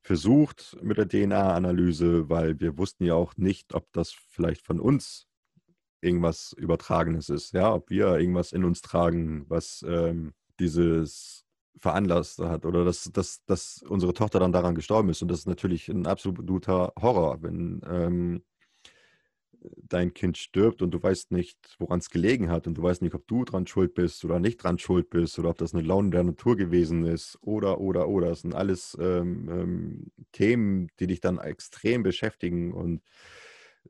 versucht 0.00 0.76
mit 0.82 0.98
der 0.98 1.08
DNA-Analyse, 1.08 2.28
weil 2.28 2.60
wir 2.60 2.78
wussten 2.78 3.04
ja 3.04 3.14
auch 3.14 3.36
nicht, 3.36 3.74
ob 3.74 3.92
das 3.92 4.12
vielleicht 4.12 4.64
von 4.64 4.80
uns 4.80 5.26
irgendwas 6.02 6.54
Übertragenes 6.56 7.30
ist, 7.30 7.54
ja, 7.54 7.72
ob 7.72 7.90
wir 7.90 8.18
irgendwas 8.18 8.52
in 8.52 8.64
uns 8.64 8.82
tragen, 8.82 9.44
was 9.48 9.84
ähm, 9.88 10.34
dieses 10.60 11.43
veranlasst 11.78 12.38
hat 12.38 12.64
oder 12.66 12.84
dass, 12.84 13.10
dass, 13.12 13.44
dass 13.44 13.82
unsere 13.88 14.14
Tochter 14.14 14.38
dann 14.38 14.52
daran 14.52 14.74
gestorben 14.74 15.08
ist. 15.10 15.22
Und 15.22 15.28
das 15.28 15.40
ist 15.40 15.46
natürlich 15.46 15.88
ein 15.88 16.06
absoluter 16.06 16.92
Horror, 17.00 17.42
wenn 17.42 17.80
ähm, 17.88 18.42
dein 19.76 20.12
Kind 20.12 20.36
stirbt 20.36 20.82
und 20.82 20.90
du 20.90 21.02
weißt 21.02 21.30
nicht, 21.32 21.58
woran 21.78 21.98
es 21.98 22.10
gelegen 22.10 22.50
hat 22.50 22.66
und 22.66 22.76
du 22.76 22.82
weißt 22.82 23.02
nicht, 23.02 23.14
ob 23.14 23.26
du 23.26 23.44
dran 23.44 23.66
schuld 23.66 23.94
bist 23.94 24.24
oder 24.24 24.38
nicht 24.38 24.62
dran 24.62 24.78
schuld 24.78 25.10
bist 25.10 25.38
oder 25.38 25.50
ob 25.50 25.58
das 25.58 25.74
eine 25.74 25.82
Laune 25.82 26.10
der 26.10 26.24
Natur 26.24 26.56
gewesen 26.56 27.04
ist 27.04 27.38
oder, 27.40 27.80
oder, 27.80 28.08
oder. 28.08 28.28
Das 28.28 28.42
sind 28.42 28.54
alles 28.54 28.96
ähm, 29.00 29.48
ähm, 29.48 30.06
Themen, 30.32 30.88
die 31.00 31.06
dich 31.06 31.20
dann 31.20 31.38
extrem 31.38 32.02
beschäftigen 32.02 32.72
und 32.72 33.02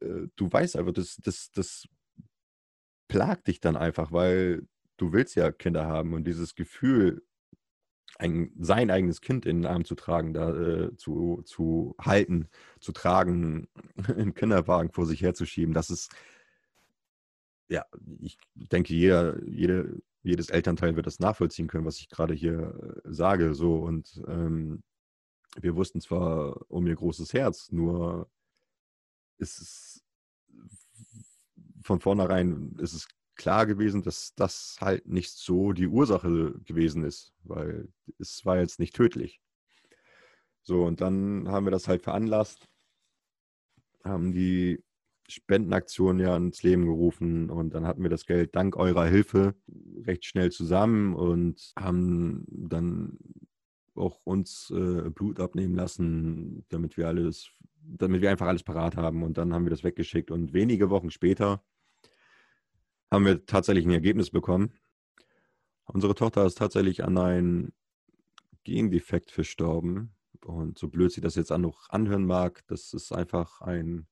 äh, 0.00 0.28
du 0.36 0.52
weißt 0.52 0.76
einfach, 0.76 0.92
das, 0.92 1.16
das, 1.22 1.50
das 1.52 1.88
plagt 3.08 3.48
dich 3.48 3.60
dann 3.60 3.76
einfach, 3.76 4.12
weil 4.12 4.66
du 4.96 5.12
willst 5.12 5.34
ja 5.34 5.50
Kinder 5.50 5.86
haben 5.86 6.14
und 6.14 6.24
dieses 6.24 6.54
Gefühl, 6.54 7.22
ein, 8.18 8.52
sein 8.59 8.90
eigenes 8.90 9.21
Kind 9.21 9.47
in 9.47 9.62
den 9.62 9.66
Arm 9.66 9.85
zu 9.85 9.94
tragen, 9.94 10.33
da 10.35 10.50
äh, 10.50 10.97
zu, 10.97 11.42
zu 11.44 11.94
halten, 12.00 12.49
zu 12.80 12.92
tragen, 12.92 13.68
im 14.16 14.35
Kinderwagen 14.35 14.90
vor 14.90 15.06
sich 15.06 15.23
herzuschieben, 15.23 15.75
das 15.75 15.90
ist, 15.90 16.12
ja, 17.68 17.85
ich 18.21 18.38
denke, 18.54 18.94
jeder, 18.94 19.42
jede, 19.44 20.00
jedes 20.23 20.50
Elternteil 20.50 20.97
wird 20.97 21.06
das 21.06 21.21
nachvollziehen 21.21 21.66
können, 21.66 21.87
was 21.87 21.99
ich 21.99 22.09
gerade 22.09 22.35
hier 22.35 23.02
äh, 23.04 23.12
sage. 23.12 23.54
So 23.54 23.76
und 23.76 24.23
ähm, 24.28 24.83
wir 25.61 25.76
wussten 25.76 26.00
zwar 26.00 26.71
um 26.71 26.87
ihr 26.87 26.97
großes 26.97 27.33
Herz, 27.33 27.71
nur 27.73 28.28
ist 29.38 29.61
es 29.61 30.04
von 31.83 32.00
vornherein 32.00 32.75
ist 32.78 32.94
es 32.94 33.09
klar 33.36 33.66
gewesen, 33.66 34.02
dass 34.02 34.34
das 34.34 34.76
halt 34.80 35.06
nicht 35.06 35.32
so 35.32 35.72
die 35.72 35.86
Ursache 35.88 36.54
gewesen 36.64 37.04
ist, 37.04 37.34
weil 37.44 37.88
es 38.18 38.44
war 38.44 38.58
jetzt 38.58 38.78
nicht 38.78 38.94
tödlich. 38.94 39.40
So, 40.62 40.84
und 40.84 41.00
dann 41.00 41.48
haben 41.48 41.66
wir 41.66 41.70
das 41.70 41.88
halt 41.88 42.02
veranlasst, 42.02 42.68
haben 44.02 44.32
die 44.32 44.82
Spendenaktion 45.28 46.18
ja 46.18 46.36
ins 46.36 46.62
Leben 46.62 46.84
gerufen 46.86 47.50
und 47.50 47.74
dann 47.74 47.86
hatten 47.86 48.02
wir 48.02 48.10
das 48.10 48.26
Geld 48.26 48.54
dank 48.54 48.76
eurer 48.76 49.06
Hilfe 49.06 49.54
recht 50.04 50.24
schnell 50.24 50.52
zusammen 50.52 51.14
und 51.14 51.72
haben 51.78 52.44
dann 52.48 53.18
auch 53.94 54.20
uns 54.24 54.70
äh, 54.70 55.08
Blut 55.10 55.40
abnehmen 55.40 55.74
lassen, 55.74 56.64
damit 56.68 56.96
wir 56.96 57.08
alles, 57.08 57.48
damit 57.80 58.20
wir 58.20 58.30
einfach 58.30 58.48
alles 58.48 58.62
parat 58.62 58.96
haben 58.96 59.22
und 59.22 59.38
dann 59.38 59.54
haben 59.54 59.64
wir 59.64 59.70
das 59.70 59.84
weggeschickt 59.84 60.30
und 60.30 60.52
wenige 60.52 60.90
Wochen 60.90 61.10
später 61.10 61.62
haben 63.11 63.26
wir 63.26 63.46
tatsächlich 63.46 63.84
ein 63.87 63.92
Ergebnis 63.92 64.30
bekommen. 64.30 64.73
Unsere 65.84 66.14
Tochter 66.14 66.44
ist 66.46 66.58
tatsächlich 66.58 67.04
an 67.04 67.18
einem 67.18 67.73
Gendefekt 68.64 69.30
verstorben. 69.30 70.14
Und 70.44 70.78
so 70.78 70.88
blöd 70.88 71.12
sie 71.12 71.20
das 71.20 71.37
jetzt 71.37 71.52
auch 71.52 71.58
noch 71.58 71.88
anhören 71.90 72.26
mag, 72.26 72.64
das 72.66 72.92
ist 72.92 73.12
einfach 73.12 73.61
ein 73.61 74.06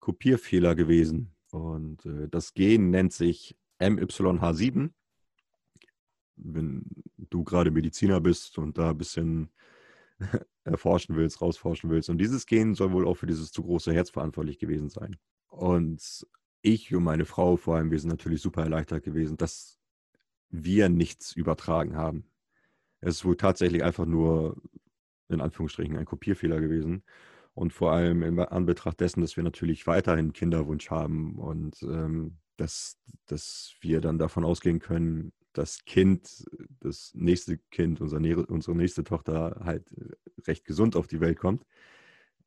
Kopierfehler 0.00 0.74
gewesen. 0.74 1.36
Und 1.50 2.04
äh, 2.06 2.28
das 2.28 2.54
Gen 2.54 2.90
nennt 2.90 3.12
sich 3.12 3.56
MYH7. 3.80 4.90
Wenn 6.36 6.84
du 7.16 7.44
gerade 7.44 7.70
Mediziner 7.70 8.20
bist 8.20 8.58
und 8.58 8.78
da 8.78 8.90
ein 8.90 8.98
bisschen 8.98 9.50
erforschen 10.64 11.16
willst, 11.16 11.40
rausforschen 11.40 11.90
willst. 11.90 12.08
Und 12.08 12.18
dieses 12.18 12.46
Gen 12.46 12.74
soll 12.74 12.92
wohl 12.92 13.06
auch 13.06 13.14
für 13.14 13.26
dieses 13.26 13.52
zu 13.52 13.62
große 13.62 13.92
Herz 13.92 14.10
verantwortlich 14.10 14.58
gewesen 14.58 14.88
sein. 14.88 15.16
Und 15.48 16.26
ich 16.62 16.94
und 16.94 17.04
meine 17.04 17.24
Frau 17.24 17.56
vor 17.56 17.76
allem, 17.76 17.90
wir 17.90 17.98
sind 17.98 18.10
natürlich 18.10 18.42
super 18.42 18.62
erleichtert 18.62 19.02
gewesen, 19.02 19.36
dass 19.36 19.78
wir 20.50 20.88
nichts 20.88 21.32
übertragen 21.32 21.96
haben. 21.96 22.24
Es 23.00 23.16
ist 23.16 23.24
wohl 23.24 23.36
tatsächlich 23.36 23.82
einfach 23.82 24.06
nur, 24.06 24.60
in 25.28 25.40
Anführungsstrichen, 25.40 25.96
ein 25.96 26.04
Kopierfehler 26.04 26.60
gewesen. 26.60 27.02
Und 27.54 27.72
vor 27.72 27.92
allem 27.92 28.22
in 28.22 28.38
Anbetracht 28.38 29.00
dessen, 29.00 29.20
dass 29.22 29.36
wir 29.36 29.44
natürlich 29.44 29.86
weiterhin 29.86 30.32
Kinderwunsch 30.32 30.90
haben 30.90 31.38
und 31.38 31.82
ähm, 31.82 32.38
dass, 32.56 32.98
dass 33.26 33.74
wir 33.80 34.00
dann 34.00 34.18
davon 34.18 34.44
ausgehen 34.44 34.78
können, 34.78 35.32
das 35.52 35.84
Kind, 35.84 36.44
das 36.80 37.12
nächste 37.14 37.58
Kind, 37.58 38.00
unser, 38.00 38.18
unsere 38.48 38.76
nächste 38.76 39.02
Tochter 39.02 39.60
halt 39.64 39.92
recht 40.46 40.64
gesund 40.64 40.94
auf 40.94 41.06
die 41.06 41.20
Welt 41.20 41.38
kommt, 41.38 41.64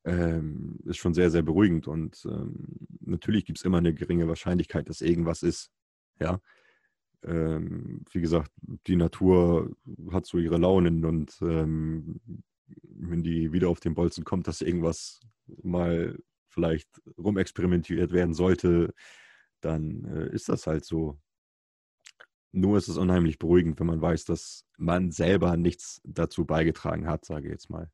ähm, 0.05 0.79
ist 0.85 0.97
schon 0.97 1.13
sehr, 1.13 1.29
sehr 1.29 1.43
beruhigend. 1.43 1.87
Und 1.87 2.25
ähm, 2.25 2.87
natürlich 3.01 3.45
gibt 3.45 3.59
es 3.59 3.65
immer 3.65 3.77
eine 3.77 3.93
geringe 3.93 4.27
Wahrscheinlichkeit, 4.27 4.89
dass 4.89 5.01
irgendwas 5.01 5.43
ist. 5.43 5.71
Ja. 6.19 6.39
Ähm, 7.23 8.03
wie 8.11 8.21
gesagt, 8.21 8.51
die 8.87 8.97
Natur 8.97 9.75
hat 10.11 10.25
so 10.25 10.37
ihre 10.39 10.57
Launen 10.57 11.05
und 11.05 11.37
ähm, 11.41 12.19
wenn 12.81 13.23
die 13.23 13.53
wieder 13.53 13.69
auf 13.69 13.79
den 13.79 13.93
Bolzen 13.93 14.23
kommt, 14.23 14.47
dass 14.47 14.61
irgendwas 14.61 15.21
mal 15.61 16.17
vielleicht 16.49 16.89
rumexperimentiert 17.17 18.11
werden 18.11 18.33
sollte, 18.33 18.93
dann 19.61 20.05
äh, 20.05 20.33
ist 20.33 20.49
das 20.49 20.67
halt 20.67 20.85
so. 20.85 21.19
Nur 22.51 22.77
ist 22.77 22.87
es 22.87 22.97
unheimlich 22.97 23.39
beruhigend, 23.39 23.79
wenn 23.79 23.87
man 23.87 24.01
weiß, 24.01 24.25
dass 24.25 24.65
man 24.77 25.11
selber 25.11 25.57
nichts 25.57 26.01
dazu 26.03 26.45
beigetragen 26.45 27.07
hat, 27.07 27.25
sage 27.25 27.47
ich 27.47 27.51
jetzt 27.51 27.69
mal. 27.71 27.89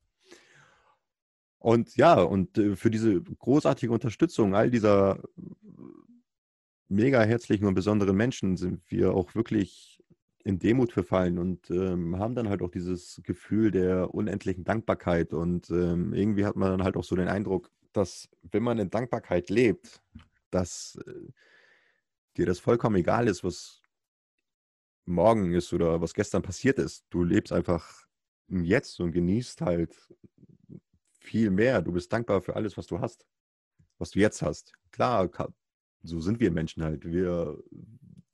Und 1.59 1.95
ja, 1.97 2.21
und 2.21 2.57
äh, 2.57 2.75
für 2.75 2.89
diese 2.89 3.21
großartige 3.21 3.91
Unterstützung 3.91 4.55
all 4.55 4.71
dieser 4.71 5.21
mega 6.87 7.21
herzlichen 7.21 7.65
und 7.65 7.75
besonderen 7.75 8.15
Menschen 8.15 8.57
sind 8.57 8.81
wir 8.89 9.13
auch 9.13 9.35
wirklich 9.35 10.01
in 10.43 10.57
Demut 10.57 10.91
verfallen 10.93 11.37
und 11.37 11.69
ähm, 11.69 12.17
haben 12.17 12.33
dann 12.33 12.49
halt 12.49 12.61
auch 12.61 12.71
dieses 12.71 13.21
Gefühl 13.23 13.71
der 13.71 14.13
unendlichen 14.13 14.63
Dankbarkeit. 14.63 15.33
Und 15.33 15.69
ähm, 15.69 16.13
irgendwie 16.13 16.45
hat 16.45 16.55
man 16.55 16.71
dann 16.71 16.83
halt 16.83 16.97
auch 16.97 17.03
so 17.03 17.15
den 17.15 17.27
Eindruck, 17.27 17.69
dass 17.93 18.29
wenn 18.41 18.63
man 18.63 18.79
in 18.79 18.89
Dankbarkeit 18.89 19.49
lebt, 19.49 20.01
dass 20.49 20.97
äh, 21.05 21.31
dir 22.37 22.45
das 22.45 22.59
vollkommen 22.59 22.95
egal 22.95 23.27
ist, 23.27 23.43
was 23.43 23.81
morgen 25.05 25.53
ist 25.53 25.73
oder 25.73 26.01
was 26.01 26.13
gestern 26.13 26.41
passiert 26.41 26.79
ist. 26.79 27.05
Du 27.09 27.23
lebst 27.23 27.51
einfach 27.51 28.07
Jetzt 28.51 28.99
und 28.99 29.11
genießt 29.11 29.61
halt 29.61 29.95
viel 31.19 31.51
mehr. 31.51 31.81
Du 31.81 31.91
bist 31.91 32.11
dankbar 32.11 32.41
für 32.41 32.55
alles, 32.55 32.77
was 32.77 32.87
du 32.87 32.99
hast, 32.99 33.25
was 33.97 34.11
du 34.11 34.19
jetzt 34.19 34.41
hast. 34.41 34.73
Klar, 34.91 35.29
so 36.01 36.19
sind 36.19 36.39
wir 36.39 36.51
Menschen 36.51 36.83
halt. 36.83 37.05
Wir 37.05 37.61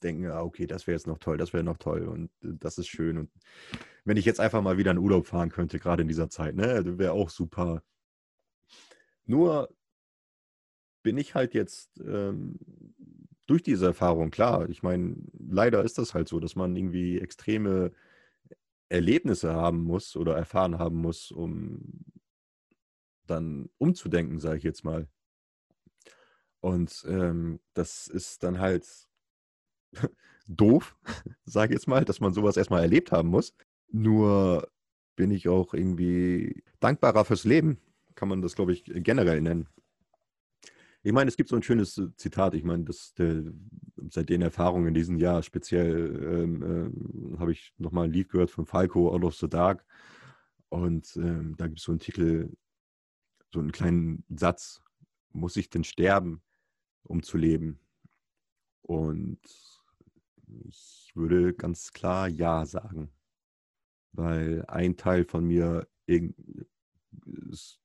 denken, 0.03 0.27
ah, 0.27 0.41
okay, 0.41 0.67
das 0.67 0.87
wäre 0.87 0.95
jetzt 0.95 1.07
noch 1.07 1.17
toll, 1.17 1.37
das 1.37 1.51
wäre 1.53 1.63
noch 1.63 1.77
toll 1.77 2.07
und 2.07 2.29
äh, 2.43 2.55
das 2.59 2.77
ist 2.77 2.87
schön. 2.87 3.17
Und 3.17 3.31
wenn 4.03 4.17
ich 4.17 4.25
jetzt 4.25 4.39
einfach 4.39 4.61
mal 4.61 4.77
wieder 4.77 4.91
in 4.91 4.99
Urlaub 4.99 5.27
fahren 5.27 5.49
könnte, 5.49 5.79
gerade 5.79 6.03
in 6.03 6.07
dieser 6.07 6.29
Zeit, 6.29 6.55
ne, 6.55 6.97
wäre 6.99 7.13
auch 7.13 7.29
super. 7.29 7.83
Nur 9.25 9.75
bin 11.03 11.17
ich 11.17 11.35
halt 11.35 11.53
jetzt 11.53 11.99
ähm, 11.99 12.59
durch 13.47 13.63
diese 13.63 13.87
Erfahrung, 13.87 14.31
klar, 14.31 14.69
ich 14.69 14.83
meine, 14.83 15.15
leider 15.37 15.83
ist 15.83 15.97
das 15.97 16.13
halt 16.13 16.27
so, 16.27 16.39
dass 16.39 16.55
man 16.55 16.75
irgendwie 16.75 17.19
extreme 17.19 17.91
Erlebnisse 18.89 19.53
haben 19.53 19.83
muss 19.83 20.15
oder 20.15 20.35
erfahren 20.35 20.77
haben 20.79 20.97
muss, 20.97 21.31
um 21.31 22.05
dann 23.25 23.69
umzudenken, 23.77 24.39
sage 24.39 24.57
ich 24.57 24.63
jetzt 24.63 24.83
mal. 24.83 25.07
Und 26.61 27.05
ähm, 27.07 27.59
das 27.73 28.07
ist 28.07 28.43
dann 28.43 28.59
halt 28.59 28.87
doof, 30.47 30.95
sage 31.45 31.73
ich 31.73 31.79
jetzt 31.79 31.87
mal, 31.87 32.05
dass 32.05 32.19
man 32.19 32.33
sowas 32.33 32.57
erstmal 32.57 32.81
erlebt 32.81 33.11
haben 33.11 33.29
muss. 33.29 33.53
Nur 33.91 34.67
bin 35.15 35.31
ich 35.31 35.47
auch 35.47 35.73
irgendwie 35.73 36.63
dankbarer 36.79 37.25
fürs 37.25 37.43
Leben, 37.43 37.79
kann 38.15 38.29
man 38.29 38.41
das, 38.41 38.55
glaube 38.55 38.73
ich, 38.73 38.83
generell 38.85 39.41
nennen. 39.41 39.67
Ich 41.03 41.13
meine, 41.13 41.29
es 41.29 41.37
gibt 41.37 41.49
so 41.49 41.55
ein 41.55 41.61
schönes 41.61 42.01
Zitat. 42.17 42.55
Ich 42.55 42.63
meine, 42.63 42.83
das, 42.83 43.13
der, 43.13 43.43
seit 44.09 44.29
den 44.29 44.41
Erfahrungen 44.41 44.87
in 44.87 44.93
diesem 44.95 45.19
Jahr 45.19 45.43
speziell 45.43 46.43
ähm, 46.43 47.35
äh, 47.35 47.37
habe 47.37 47.51
ich 47.51 47.75
nochmal 47.77 48.05
ein 48.05 48.11
Lied 48.11 48.29
gehört 48.29 48.49
von 48.49 48.65
Falco, 48.65 49.13
Out 49.13 49.23
of 49.23 49.35
the 49.35 49.47
Dark. 49.47 49.85
Und 50.69 51.15
ähm, 51.17 51.53
da 51.57 51.67
gibt 51.67 51.77
es 51.77 51.85
so 51.85 51.91
einen 51.91 51.99
Titel, 51.99 52.49
so 53.55 53.61
einen 53.61 53.71
kleinen 53.71 54.23
Satz. 54.29 54.81
Muss 55.31 55.57
ich 55.57 55.69
denn 55.69 55.83
sterben, 55.83 56.41
um 57.03 57.23
zu 57.23 57.37
leben? 57.37 57.79
Und 58.81 59.39
ich 60.65 61.11
würde 61.15 61.53
ganz 61.53 61.91
klar 61.91 62.27
Ja 62.27 62.65
sagen. 62.65 63.09
Weil 64.11 64.65
ein 64.67 64.95
Teil 64.95 65.25
von 65.25 65.45
mir 65.45 65.87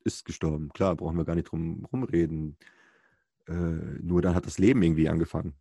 ist 0.05 0.25
gestorben. 0.25 0.69
Klar, 0.71 0.97
brauchen 0.97 1.17
wir 1.17 1.25
gar 1.25 1.35
nicht 1.35 1.51
drum 1.51 1.87
rumreden. 1.87 2.57
Äh, 3.47 3.53
nur 3.53 4.23
dann 4.23 4.35
hat 4.35 4.47
das 4.47 4.59
Leben 4.59 4.83
irgendwie 4.83 5.09
angefangen. 5.09 5.55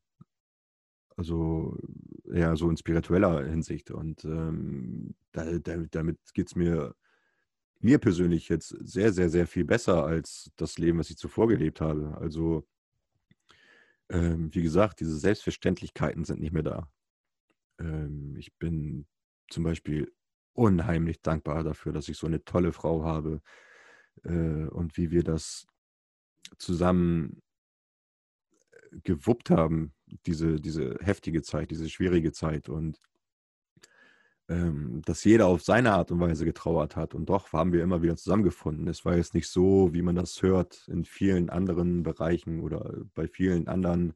Also 1.16 1.78
eher 2.32 2.56
so 2.56 2.70
in 2.70 2.78
spiritueller 2.78 3.46
Hinsicht. 3.46 3.92
Und 3.92 4.26
ähm, 4.26 5.16
da, 5.32 5.60
da, 5.60 5.78
damit 5.92 6.20
geht 6.34 6.48
es 6.48 6.56
mir, 6.56 6.96
mir 7.80 7.98
persönlich 8.00 8.50
jetzt 8.50 8.70
sehr, 8.82 9.14
sehr, 9.14 9.30
sehr 9.30 9.48
viel 9.48 9.66
besser 9.66 10.06
als 10.06 10.52
das 10.58 10.78
Leben, 10.78 11.00
was 11.00 11.10
ich 11.10 11.18
zuvor 11.18 11.48
gelebt 11.48 11.82
habe. 11.82 12.18
Also, 12.20 12.68
ähm, 14.10 14.54
wie 14.54 14.64
gesagt, 14.64 15.00
diese 15.00 15.18
Selbstverständlichkeiten 15.18 16.26
sind 16.26 16.42
nicht 16.42 16.52
mehr 16.54 16.64
da. 16.64 16.90
Ähm, 17.80 18.36
ich 18.38 18.54
bin 18.58 19.08
zum 19.50 19.64
Beispiel 19.64 20.12
unheimlich 20.54 21.22
dankbar 21.22 21.64
dafür, 21.64 21.94
dass 21.94 22.10
ich 22.10 22.18
so 22.18 22.28
eine 22.28 22.44
tolle 22.44 22.74
Frau 22.74 23.04
habe 23.04 23.42
äh, 24.24 24.66
und 24.66 24.98
wie 24.98 25.12
wir 25.12 25.24
das 25.24 25.68
zusammen 26.58 27.42
gewuppt 29.04 29.50
haben, 29.50 29.94
diese, 30.26 30.60
diese 30.60 30.98
heftige 31.02 31.42
Zeit, 31.42 31.72
diese 31.72 31.90
schwierige 31.90 32.32
Zeit 32.32 32.70
und 32.70 33.00
dass 34.50 35.24
jeder 35.26 35.46
auf 35.46 35.62
seine 35.62 35.94
Art 35.94 36.12
und 36.12 36.20
Weise 36.20 36.44
getrauert 36.44 36.96
hat. 36.96 37.14
Und 37.14 37.30
doch 37.30 37.54
haben 37.54 37.72
wir 37.72 37.84
immer 37.84 38.02
wieder 38.02 38.16
zusammengefunden. 38.16 38.88
Es 38.88 39.06
war 39.06 39.16
jetzt 39.16 39.36
nicht 39.36 39.48
so, 39.48 39.94
wie 39.94 40.02
man 40.02 40.16
das 40.16 40.42
hört 40.42 40.88
in 40.88 41.06
vielen 41.06 41.52
anderen 41.52 42.02
Bereichen 42.02 42.62
oder 42.62 42.96
bei 43.14 43.28
vielen 43.28 43.68
anderen 43.68 44.14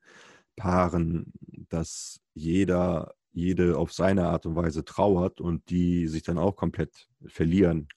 Paaren, 0.55 1.33
dass 1.69 2.19
jeder, 2.33 3.13
jede 3.31 3.77
auf 3.77 3.93
seine 3.93 4.27
Art 4.27 4.47
und 4.47 4.55
Weise 4.55 4.83
trauert 4.83 5.39
und 5.39 5.69
die 5.69 6.07
sich 6.07 6.23
dann 6.23 6.39
auch 6.39 6.55
komplett 6.55 7.07
verlieren. 7.27 7.87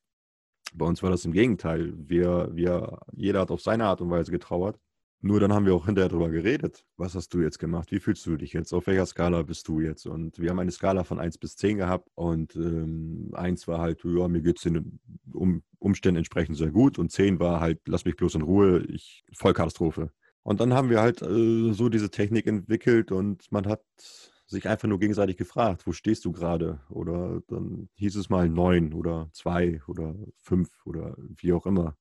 Bei 0.75 0.85
uns 0.85 1.03
war 1.03 1.09
das 1.09 1.25
im 1.25 1.33
Gegenteil. 1.33 1.95
Wir, 1.97 2.51
wir, 2.53 3.01
jeder 3.13 3.41
hat 3.41 3.51
auf 3.51 3.63
seine 3.63 3.87
Art 3.87 4.03
und 4.03 4.11
Weise 4.11 4.31
getrauert 4.31 4.79
nur 5.27 5.41
dann 5.41 5.53
haben 5.53 5.67
wir 5.67 5.75
auch 5.75 5.87
hinterher 5.87 6.09
darüber 6.09 6.31
geredet. 6.31 6.85
Was 6.97 7.15
hast 7.15 7.35
du 7.35 7.41
jetzt 7.41 7.59
gemacht? 7.59 7.91
Wie 7.91 8.01
fühlst 8.01 8.25
du 8.27 8.37
dich 8.37 8.53
jetzt? 8.53 8.73
Auf 8.73 8.87
welcher 8.87 9.07
Skala 9.07 9.43
bist 9.43 9.69
du 9.69 9.81
jetzt? 9.81 10.07
Und 10.07 10.39
wir 10.39 10.51
haben 10.51 10.59
eine 10.59 10.71
Skala 10.71 11.05
von 11.05 11.19
1 11.19 11.39
bis 11.39 11.57
10 11.57 11.79
gehabt. 11.79 12.09
Und 12.15 12.57
ähm, 12.57 13.31
1 13.33 13.69
war 13.69 13.81
halt, 13.81 14.03
ja, 14.05 14.29
mir 14.29 14.43
geht 14.43 14.57
es 14.57 14.63
den 14.63 15.01
um, 15.33 15.63
Umständen 15.79 16.19
entsprechend 16.19 16.57
sehr 16.57 16.71
gut. 16.71 16.99
Und 16.99 17.13
10 17.13 17.39
war 17.41 17.61
halt, 17.61 17.81
lass 17.87 18.05
mich 18.05 18.17
bloß 18.17 18.37
in 18.37 18.43
Ruhe, 18.43 18.85
ich 18.89 19.25
Vollkatastrophe. 19.33 20.11
Und 20.43 20.61
dann 20.61 20.75
haben 20.75 20.91
wir 20.91 21.01
halt 21.01 21.23
äh, 21.23 21.73
so 21.73 21.89
diese 21.89 22.11
Technik 22.11 22.47
entwickelt 22.47 23.11
und 23.11 23.51
man 23.51 23.67
hat 23.67 23.83
sich 24.47 24.69
einfach 24.69 24.89
nur 24.89 25.01
gegenseitig 25.01 25.37
gefragt, 25.37 25.87
wo 25.87 25.93
stehst 25.93 26.25
du 26.25 26.33
gerade? 26.33 26.81
Oder 26.89 27.43
dann 27.49 27.89
hieß 27.97 28.17
es 28.17 28.31
mal 28.31 28.49
9 28.49 28.93
oder 28.93 29.29
2 29.33 29.83
oder 29.89 30.15
5 30.39 30.69
oder 30.87 31.17
wie 31.19 31.53
auch 31.53 31.67
immer. 31.67 31.97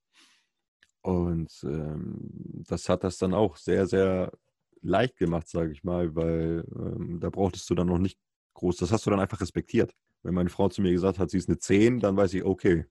Und 1.05 1.51
ähm, 1.63 2.63
das 2.67 2.89
hat 2.89 3.03
das 3.03 3.19
dann 3.19 3.35
auch 3.35 3.57
sehr, 3.57 3.85
sehr 3.85 4.31
leicht 4.81 5.17
gemacht, 5.17 5.47
sage 5.47 5.71
ich 5.71 5.83
mal, 5.83 6.15
weil 6.15 6.65
ähm, 6.75 7.19
da 7.19 7.29
brauchtest 7.29 7.69
du 7.69 7.75
dann 7.75 7.85
noch 7.85 7.99
nicht 7.99 8.17
groß, 8.55 8.77
das 8.77 8.91
hast 8.91 9.05
du 9.05 9.11
dann 9.11 9.19
einfach 9.19 9.39
respektiert. 9.39 9.93
Wenn 10.23 10.33
meine 10.33 10.49
Frau 10.49 10.67
zu 10.67 10.81
mir 10.81 10.91
gesagt 10.91 11.19
hat, 11.19 11.29
sie 11.29 11.37
ist 11.37 11.47
eine 11.47 11.59
10, 11.59 11.99
dann 11.99 12.17
weiß 12.17 12.33
ich, 12.33 12.43
okay, 12.43 12.85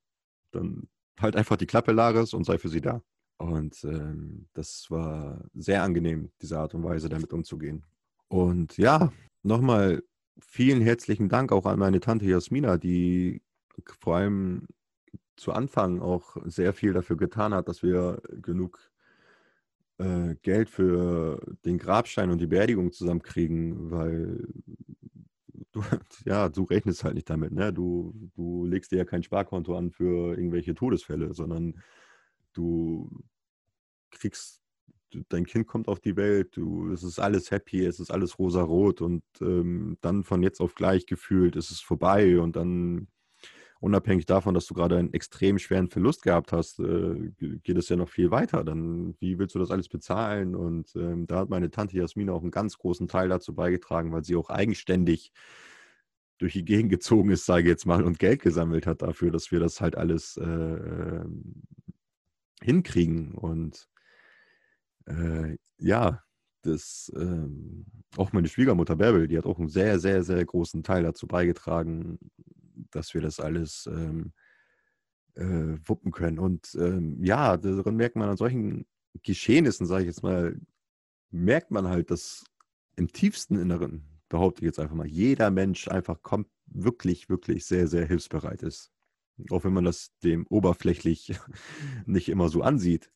dann 0.53 0.87
halt 1.19 1.35
einfach 1.35 1.57
die 1.57 1.67
Klappe, 1.67 1.91
Laris, 1.91 2.35
und 2.35 2.45
sei 2.45 2.57
für 2.57 2.69
sie 2.69 2.81
da. 2.81 3.03
Und 3.39 3.83
ähm, 3.83 4.47
das 4.55 4.89
war 4.91 5.45
sehr 5.53 5.83
angenehm, 5.83 6.31
diese 6.41 6.61
Art 6.61 6.73
und 6.75 6.85
Weise 6.85 7.09
damit 7.09 7.33
umzugehen. 7.33 7.85
Und 8.29 8.79
ja, 8.79 9.13
nochmal 9.43 10.05
vielen 10.39 10.83
herzlichen 10.83 11.29
Dank 11.29 11.51
auch 11.51 11.67
an 11.67 11.81
meine 11.81 11.99
Tante 11.99 12.27
Jasmina, 12.27 12.79
die 12.79 13.43
vor 13.99 14.19
allem 14.19 14.69
zu 15.37 15.53
Anfang 15.53 16.01
auch 16.01 16.37
sehr 16.45 16.73
viel 16.73 16.93
dafür 16.93 17.17
getan 17.17 17.55
hat, 17.55 17.69
dass 17.69 17.83
wir 17.83 18.21
genug 18.43 18.91
äh, 19.99 20.35
Geld 20.43 20.71
für 20.71 21.41
den 21.65 21.79
Grabstein 21.79 22.31
und 22.31 22.41
die 22.41 22.47
Beerdigung 22.47 22.93
zusammenkriegen, 22.93 23.91
weil 23.91 24.47
du, 25.73 25.83
ja, 26.25 26.49
du 26.49 26.65
rechnest 26.65 27.05
halt 27.05 27.15
nicht 27.15 27.29
damit. 27.31 27.53
Ne? 27.53 27.73
Du, 27.73 28.15
du 28.35 28.65
legst 28.65 28.93
dir 28.93 28.99
ja 28.99 29.05
kein 29.05 29.23
Sparkonto 29.23 29.77
an 29.77 29.91
für 29.91 30.37
irgendwelche 30.37 30.75
Todesfälle, 30.75 31.35
sondern 31.35 31.83
du 32.53 33.11
kriegst, 34.11 34.63
dein 35.29 35.47
Kind 35.47 35.67
kommt 35.67 35.89
auf 35.89 36.01
die 36.01 36.17
Welt, 36.17 36.57
du, 36.57 36.93
es 36.93 37.03
ist 37.03 37.19
alles 37.19 37.51
happy, 37.51 37.85
es 37.85 38.01
ist 38.01 38.11
alles 38.11 38.39
rosa-rot 38.39 39.01
und 39.01 39.23
ähm, 39.41 39.97
dann 40.01 40.25
von 40.25 40.43
jetzt 40.43 40.61
auf 40.61 40.75
gleich 40.75 41.07
gefühlt 41.07 41.57
ist 41.57 41.71
es 41.71 41.81
vorbei 41.81 42.41
und 42.41 42.57
dann 42.57 43.09
unabhängig 43.81 44.27
davon, 44.27 44.55
dass 44.55 44.67
du 44.67 44.75
gerade 44.75 44.97
einen 44.97 45.13
extrem 45.13 45.59
schweren 45.59 45.89
Verlust 45.89 46.23
gehabt 46.23 46.53
hast, 46.53 46.81
äh, 46.81 47.31
geht 47.39 47.77
es 47.77 47.89
ja 47.89 47.97
noch 47.97 48.09
viel 48.09 48.31
weiter. 48.31 48.65
Dann, 48.65 49.15
wie 49.21 49.39
willst 49.39 49.55
du 49.55 49.59
das 49.59 49.71
alles 49.71 49.89
bezahlen? 49.89 50.55
Und 50.55 50.95
ähm, 50.97 51.27
da 51.27 51.41
hat 51.41 51.51
meine 51.51 51.71
Tante 51.71 51.97
Jasmina 51.97 52.33
auch 52.33 52.43
einen 52.43 52.51
ganz 52.51 52.79
großen 52.79 53.09
Teil 53.09 53.29
dazu 53.29 53.55
beigetragen, 53.55 54.13
weil 54.13 54.25
sie 54.25 54.37
auch 54.37 54.51
eigenständig 54.51 55.33
durch 56.39 56.55
die 56.55 56.65
Gegend 56.65 56.91
gezogen 56.91 57.31
ist, 57.31 57.47
sage 57.47 57.63
ich 57.63 57.69
jetzt 57.69 57.87
mal, 57.87 58.03
und 58.03 58.19
Geld 58.19 58.43
gesammelt 58.43 58.87
hat 58.87 59.03
dafür, 59.03 59.31
dass 59.31 59.53
wir 59.53 59.61
das 59.61 59.81
halt 59.81 59.97
alles 59.97 60.37
äh, 60.37 60.45
ähm, 60.45 61.63
hinkriegen. 62.61 63.33
Und 63.33 63.89
äh, 65.07 65.57
ja, 65.79 66.23
das, 66.63 67.13
ähm, 67.17 67.87
auch 68.17 68.33
meine 68.33 68.49
Schwiegermutter 68.49 68.97
Bärbel, 68.97 69.29
die 69.29 69.39
hat 69.39 69.47
auch 69.47 69.59
einen 69.59 69.69
sehr, 69.69 69.99
sehr, 69.99 70.23
sehr 70.23 70.45
großen 70.45 70.83
Teil 70.83 71.03
dazu 71.03 71.27
beigetragen, 71.27 72.19
dass 72.91 73.15
wir 73.15 73.21
das 73.21 73.41
alles 73.41 73.89
ähm, 73.91 74.33
äh, 75.35 75.79
wuppen 75.85 76.13
können. 76.13 76.39
Und 76.39 76.75
ähm, 76.75 77.23
ja, 77.23 77.57
daran 77.57 77.97
merkt 77.97 78.17
man 78.17 78.29
an 78.29 78.37
solchen 78.37 78.87
Geschehnissen, 79.23 79.87
sage 79.87 80.03
ich 80.03 80.09
jetzt 80.09 80.23
mal, 80.23 80.59
merkt 81.31 81.71
man 81.71 81.89
halt, 81.89 82.11
dass 82.11 82.45
im 82.97 83.13
tiefsten 83.13 83.57
Inneren, 83.57 84.05
behaupte 84.29 84.63
ich 84.63 84.67
jetzt 84.67 84.79
einfach 84.79 84.95
mal, 84.97 85.07
jeder 85.07 85.51
Mensch 85.51 85.89
einfach 85.89 86.23
kommt, 86.23 86.49
wirklich, 86.67 87.29
wirklich 87.29 87.67
sehr, 87.67 87.89
sehr 87.89 88.07
hilfsbereit 88.07 88.63
ist. 88.63 88.91
Auch 89.51 89.65
wenn 89.65 89.73
man 89.73 89.85
das 89.85 90.17
dem 90.23 90.47
oberflächlich 90.49 91.35
nicht 92.07 92.29
immer 92.29 92.49
so 92.49 92.63
ansieht. 92.63 93.11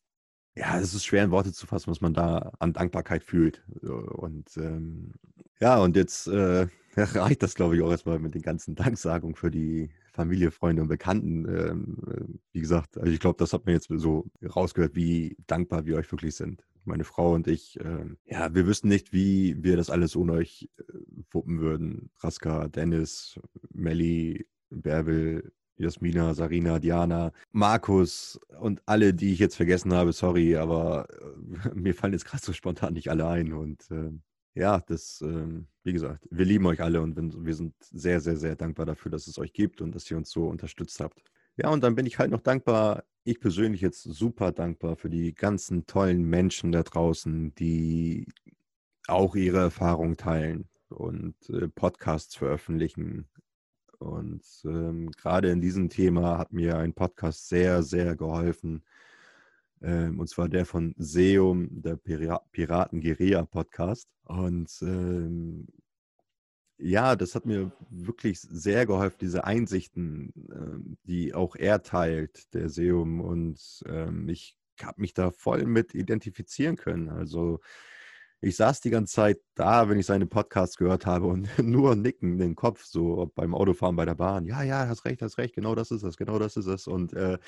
Ja, 0.57 0.79
es 0.81 0.93
ist 0.93 1.05
schwer 1.05 1.25
in 1.25 1.31
Worte 1.31 1.53
zu 1.53 1.67
fassen, 1.67 1.91
was 1.91 2.01
man 2.01 2.15
da 2.15 2.53
an 2.59 2.73
Dankbarkeit 2.73 3.23
fühlt. 3.23 3.65
Und 3.81 4.57
ähm, 4.57 5.13
ja, 5.61 5.79
und 5.79 5.95
jetzt 5.97 6.27
äh, 6.27 6.67
reicht 7.05 7.43
das, 7.43 7.55
glaube 7.55 7.77
ich, 7.77 7.83
auch 7.83 7.91
erstmal 7.91 8.19
mit 8.19 8.35
den 8.35 8.43
ganzen 8.43 8.75
Danksagungen 8.75 9.35
für 9.35 9.51
die 9.51 9.91
Familie, 10.13 10.51
Freunde 10.51 10.83
und 10.83 10.89
Bekannten. 10.89 11.47
Ähm, 11.47 11.99
äh, 12.11 12.25
wie 12.53 12.61
gesagt, 12.61 12.99
also 12.99 13.11
ich 13.11 13.21
glaube, 13.21 13.37
das 13.39 13.53
hat 13.53 13.67
man 13.67 13.75
jetzt 13.75 13.89
so 13.91 14.27
rausgehört, 14.43 14.95
wie 14.95 15.37
dankbar 15.47 15.87
wir 15.87 15.97
euch 15.97 16.11
wirklich 16.11 16.35
sind. 16.35 16.65
Meine 16.85 17.05
Frau 17.05 17.35
und 17.35 17.47
ich, 17.47 17.79
äh, 17.81 18.07
ja, 18.25 18.55
wir 18.55 18.67
wüssten 18.67 18.89
nicht, 18.89 19.13
wie 19.13 19.63
wir 19.63 19.77
das 19.77 19.91
alles 19.91 20.17
ohne 20.17 20.33
euch 20.33 20.69
äh, 20.79 20.93
wuppen 21.31 21.61
würden. 21.61 22.11
Raska, 22.19 22.69
Dennis, 22.69 23.39
Melli, 23.73 24.47
Bärbel, 24.71 25.53
Jasmina, 25.79 26.35
Sarina, 26.35 26.79
Diana, 26.79 27.33
Markus 27.53 28.41
und 28.61 28.83
alle, 28.87 29.15
die 29.15 29.33
ich 29.33 29.39
jetzt 29.39 29.57
vergessen 29.57 29.95
habe, 29.95 30.13
sorry, 30.13 30.57
aber 30.57 31.09
äh, 31.11 31.75
mir 31.75 31.95
fallen 31.95 32.13
jetzt 32.13 32.25
gerade 32.25 32.45
so 32.45 32.53
spontan 32.53 32.95
nicht 32.95 33.11
alle 33.11 33.27
ein. 33.29 33.53
Und 33.53 33.91
äh, 33.91 34.11
ja, 34.59 34.81
das, 34.81 35.21
ähm, 35.23 35.69
wie 35.85 35.93
gesagt, 35.93 36.27
wir 36.31 36.45
lieben 36.45 36.67
euch 36.67 36.83
alle 36.83 37.01
und 37.01 37.17
wir 37.45 37.55
sind 37.55 37.75
sehr, 37.81 38.21
sehr, 38.21 38.37
sehr 38.37 38.57
dankbar 38.57 38.87
dafür, 38.87 39.11
dass 39.11 39.29
es 39.29 39.39
euch 39.39 39.53
gibt 39.53 39.81
und 39.81 39.95
dass 39.95 40.11
ihr 40.11 40.17
uns 40.17 40.31
so 40.31 40.49
unterstützt 40.49 40.99
habt. 41.01 41.23
Ja, 41.57 41.71
und 41.71 41.83
dann 41.83 41.95
bin 41.95 42.07
ich 42.07 42.19
halt 42.19 42.31
noch 42.31 42.41
dankbar, 42.41 43.05
ich 43.25 43.41
persönlich 43.41 43.81
jetzt 43.81 44.03
super 44.03 44.51
dankbar 44.53 44.97
für 44.97 45.11
die 45.11 45.33
ganzen 45.33 45.87
tollen 45.87 46.25
Menschen 46.25 46.73
da 46.73 46.83
draußen, 46.83 47.55
die 47.55 48.27
auch 49.07 49.37
ihre 49.37 49.59
Erfahrungen 49.59 50.17
teilen 50.17 50.69
und 50.89 51.37
äh, 51.51 51.69
Podcasts 51.69 52.35
veröffentlichen. 52.35 53.29
Und 53.99 54.43
ähm, 54.65 55.11
gerade 55.13 55.51
in 55.51 55.61
diesem 55.61 55.89
Thema 55.89 56.39
hat 56.39 56.53
mir 56.53 56.79
ein 56.79 56.95
Podcast 56.95 57.49
sehr, 57.49 57.83
sehr 57.83 58.17
geholfen, 58.17 58.83
ähm, 59.83 60.21
und 60.21 60.29
zwar 60.29 60.49
der 60.49 60.67
von 60.67 60.95
Seum, 60.99 61.69
der 61.71 61.97
Piraten-Guerilla-Podcast. 61.97 64.09
Und 64.25 64.71
ähm, 64.83 65.67
ja, 66.79 67.17
das 67.17 67.35
hat 67.35 67.47
mir 67.47 67.73
wirklich 67.91 68.41
sehr 68.41 68.87
geholfen, 68.87 69.17
diese 69.21 69.45
Einsichten, 69.45 70.33
äh, 70.51 70.79
die 71.05 71.35
auch 71.35 71.57
er 71.57 71.83
teilt, 71.83 72.53
der 72.55 72.69
Seum. 72.69 73.21
Und 73.21 73.83
ähm, 73.87 74.29
ich 74.29 74.57
habe 74.83 75.01
mich 75.01 75.15
da 75.15 75.31
voll 75.31 75.65
mit 75.67 75.95
identifizieren 75.95 76.77
können. 76.77 77.09
Also 77.09 77.61
ich 78.41 78.57
saß 78.57 78.81
die 78.81 78.91
ganze 78.91 79.15
Zeit 79.15 79.41
da, 79.55 79.89
wenn 79.89 79.99
ich 79.99 80.07
seine 80.07 80.27
Podcasts 80.27 80.77
gehört 80.77 81.07
habe 81.07 81.27
und 81.27 81.49
nur 81.59 81.97
nicken 81.97 82.39
den 82.39 82.55
Kopf, 82.55 82.85
so 82.85 83.31
beim 83.35 83.55
Autofahren 83.55 83.97
bei 83.97 84.05
der 84.05 84.15
Bahn. 84.15 84.45
Ja, 84.45 84.63
ja, 84.63 84.87
hast 84.89 85.05
recht, 85.05 85.23
hast 85.23 85.39
recht, 85.39 85.55
genau 85.55 85.75
das 85.75 85.91
ist 85.91 86.05
es, 86.05 86.17
genau 86.17 86.39
das 86.39 86.57
ist 86.57 86.67
es. 86.67 86.87
Und 86.87 87.13
äh, 87.15 87.39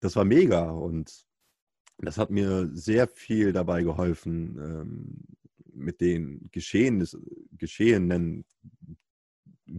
das 0.00 0.16
war 0.16 0.24
mega 0.24 0.70
und 0.70 1.25
das 1.98 2.18
hat 2.18 2.30
mir 2.30 2.68
sehr 2.72 3.08
viel 3.08 3.52
dabei 3.52 3.82
geholfen, 3.82 4.58
ähm, 4.58 5.22
mit 5.72 6.00
den 6.00 6.48
Geschehnis, 6.52 7.16
Geschehenen 7.52 8.44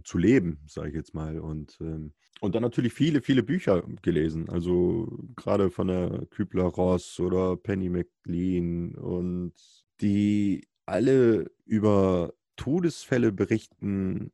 zu 0.04 0.18
leben, 0.18 0.60
sage 0.66 0.90
ich 0.90 0.94
jetzt 0.94 1.14
mal. 1.14 1.38
Und, 1.38 1.78
ähm, 1.80 2.12
und 2.40 2.54
dann 2.54 2.62
natürlich 2.62 2.92
viele, 2.92 3.20
viele 3.20 3.42
Bücher 3.42 3.82
gelesen. 4.02 4.48
Also 4.48 5.18
gerade 5.34 5.70
von 5.70 5.88
der 5.88 6.26
Kübler-Ross 6.30 7.18
oder 7.20 7.56
Penny 7.56 7.88
McLean 7.88 8.94
und 8.94 9.54
die 10.00 10.66
alle 10.86 11.50
über 11.64 12.32
Todesfälle 12.56 13.32
berichten, 13.32 14.32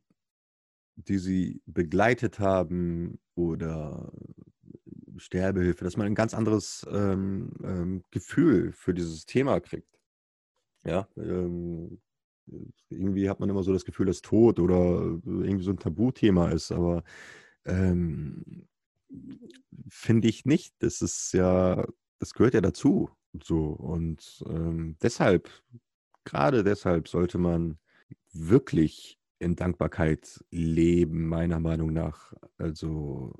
die 0.95 1.17
sie 1.17 1.61
begleitet 1.65 2.39
haben 2.39 3.19
oder 3.35 4.11
Sterbehilfe, 5.17 5.83
dass 5.83 5.97
man 5.97 6.07
ein 6.07 6.15
ganz 6.15 6.33
anderes 6.33 6.85
ähm, 6.91 7.51
ähm, 7.63 8.03
Gefühl 8.11 8.71
für 8.73 8.93
dieses 8.93 9.25
Thema 9.25 9.59
kriegt. 9.59 9.99
Ja, 10.83 11.07
ähm, 11.17 11.99
irgendwie 12.89 13.29
hat 13.29 13.39
man 13.39 13.49
immer 13.49 13.63
so 13.63 13.73
das 13.73 13.85
Gefühl, 13.85 14.05
dass 14.05 14.21
Tod 14.21 14.59
oder 14.59 15.19
irgendwie 15.25 15.63
so 15.63 15.71
ein 15.71 15.79
Tabuthema 15.79 16.49
ist, 16.49 16.71
aber 16.71 17.03
ähm, 17.65 18.67
finde 19.89 20.27
ich 20.27 20.45
nicht. 20.45 20.75
Das 20.79 21.01
ist 21.01 21.33
ja, 21.33 21.85
das 22.19 22.33
gehört 22.33 22.53
ja 22.53 22.61
dazu. 22.61 23.09
So 23.43 23.69
und 23.69 24.43
ähm, 24.47 24.97
deshalb, 25.01 25.49
gerade 26.23 26.63
deshalb 26.63 27.07
sollte 27.07 27.37
man 27.37 27.77
wirklich 28.31 29.19
in 29.39 29.55
Dankbarkeit 29.55 30.43
leben, 30.51 31.27
meiner 31.27 31.59
Meinung 31.59 31.91
nach. 31.91 32.33
Also 32.57 33.33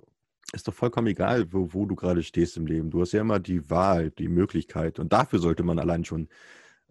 ist 0.55 0.67
doch 0.67 0.73
vollkommen 0.73 1.07
egal, 1.07 1.51
wo, 1.51 1.73
wo 1.73 1.85
du 1.85 1.95
gerade 1.95 2.23
stehst 2.23 2.57
im 2.57 2.65
Leben. 2.65 2.89
Du 2.89 3.01
hast 3.01 3.11
ja 3.11 3.21
immer 3.21 3.39
die 3.39 3.69
Wahl, 3.69 4.11
die 4.11 4.29
Möglichkeit. 4.29 4.99
Und 4.99 5.13
dafür 5.13 5.39
sollte 5.39 5.63
man 5.63 5.79
allein 5.79 6.05
schon 6.05 6.29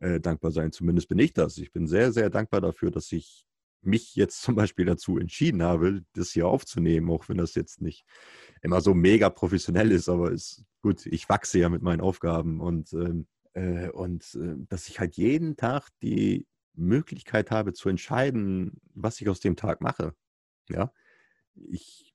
äh, 0.00 0.20
dankbar 0.20 0.50
sein. 0.50 0.70
Zumindest 0.70 1.08
bin 1.08 1.18
ich 1.18 1.32
das. 1.32 1.58
Ich 1.58 1.72
bin 1.72 1.86
sehr, 1.86 2.12
sehr 2.12 2.30
dankbar 2.30 2.60
dafür, 2.60 2.90
dass 2.90 3.10
ich 3.12 3.46
mich 3.82 4.14
jetzt 4.14 4.42
zum 4.42 4.54
Beispiel 4.54 4.84
dazu 4.84 5.18
entschieden 5.18 5.62
habe, 5.62 6.04
das 6.12 6.30
hier 6.30 6.46
aufzunehmen, 6.46 7.10
auch 7.10 7.28
wenn 7.28 7.38
das 7.38 7.54
jetzt 7.54 7.80
nicht 7.80 8.04
immer 8.62 8.80
so 8.80 8.94
mega 8.94 9.30
professionell 9.30 9.90
ist, 9.90 10.08
aber 10.08 10.30
ist 10.30 10.64
gut, 10.82 11.06
ich 11.06 11.28
wachse 11.28 11.58
ja 11.58 11.68
mit 11.68 11.82
meinen 11.82 12.00
Aufgaben 12.00 12.60
und, 12.60 12.92
ähm, 12.92 13.26
äh, 13.54 13.88
und 13.90 14.34
äh, 14.34 14.56
dass 14.68 14.88
ich 14.88 15.00
halt 15.00 15.16
jeden 15.16 15.56
Tag 15.56 15.88
die 16.02 16.46
Möglichkeit 16.74 17.50
habe 17.50 17.72
zu 17.72 17.88
entscheiden, 17.88 18.80
was 18.94 19.20
ich 19.20 19.28
aus 19.28 19.40
dem 19.40 19.56
Tag 19.56 19.80
mache. 19.80 20.14
Ja, 20.68 20.92
ich 21.54 22.13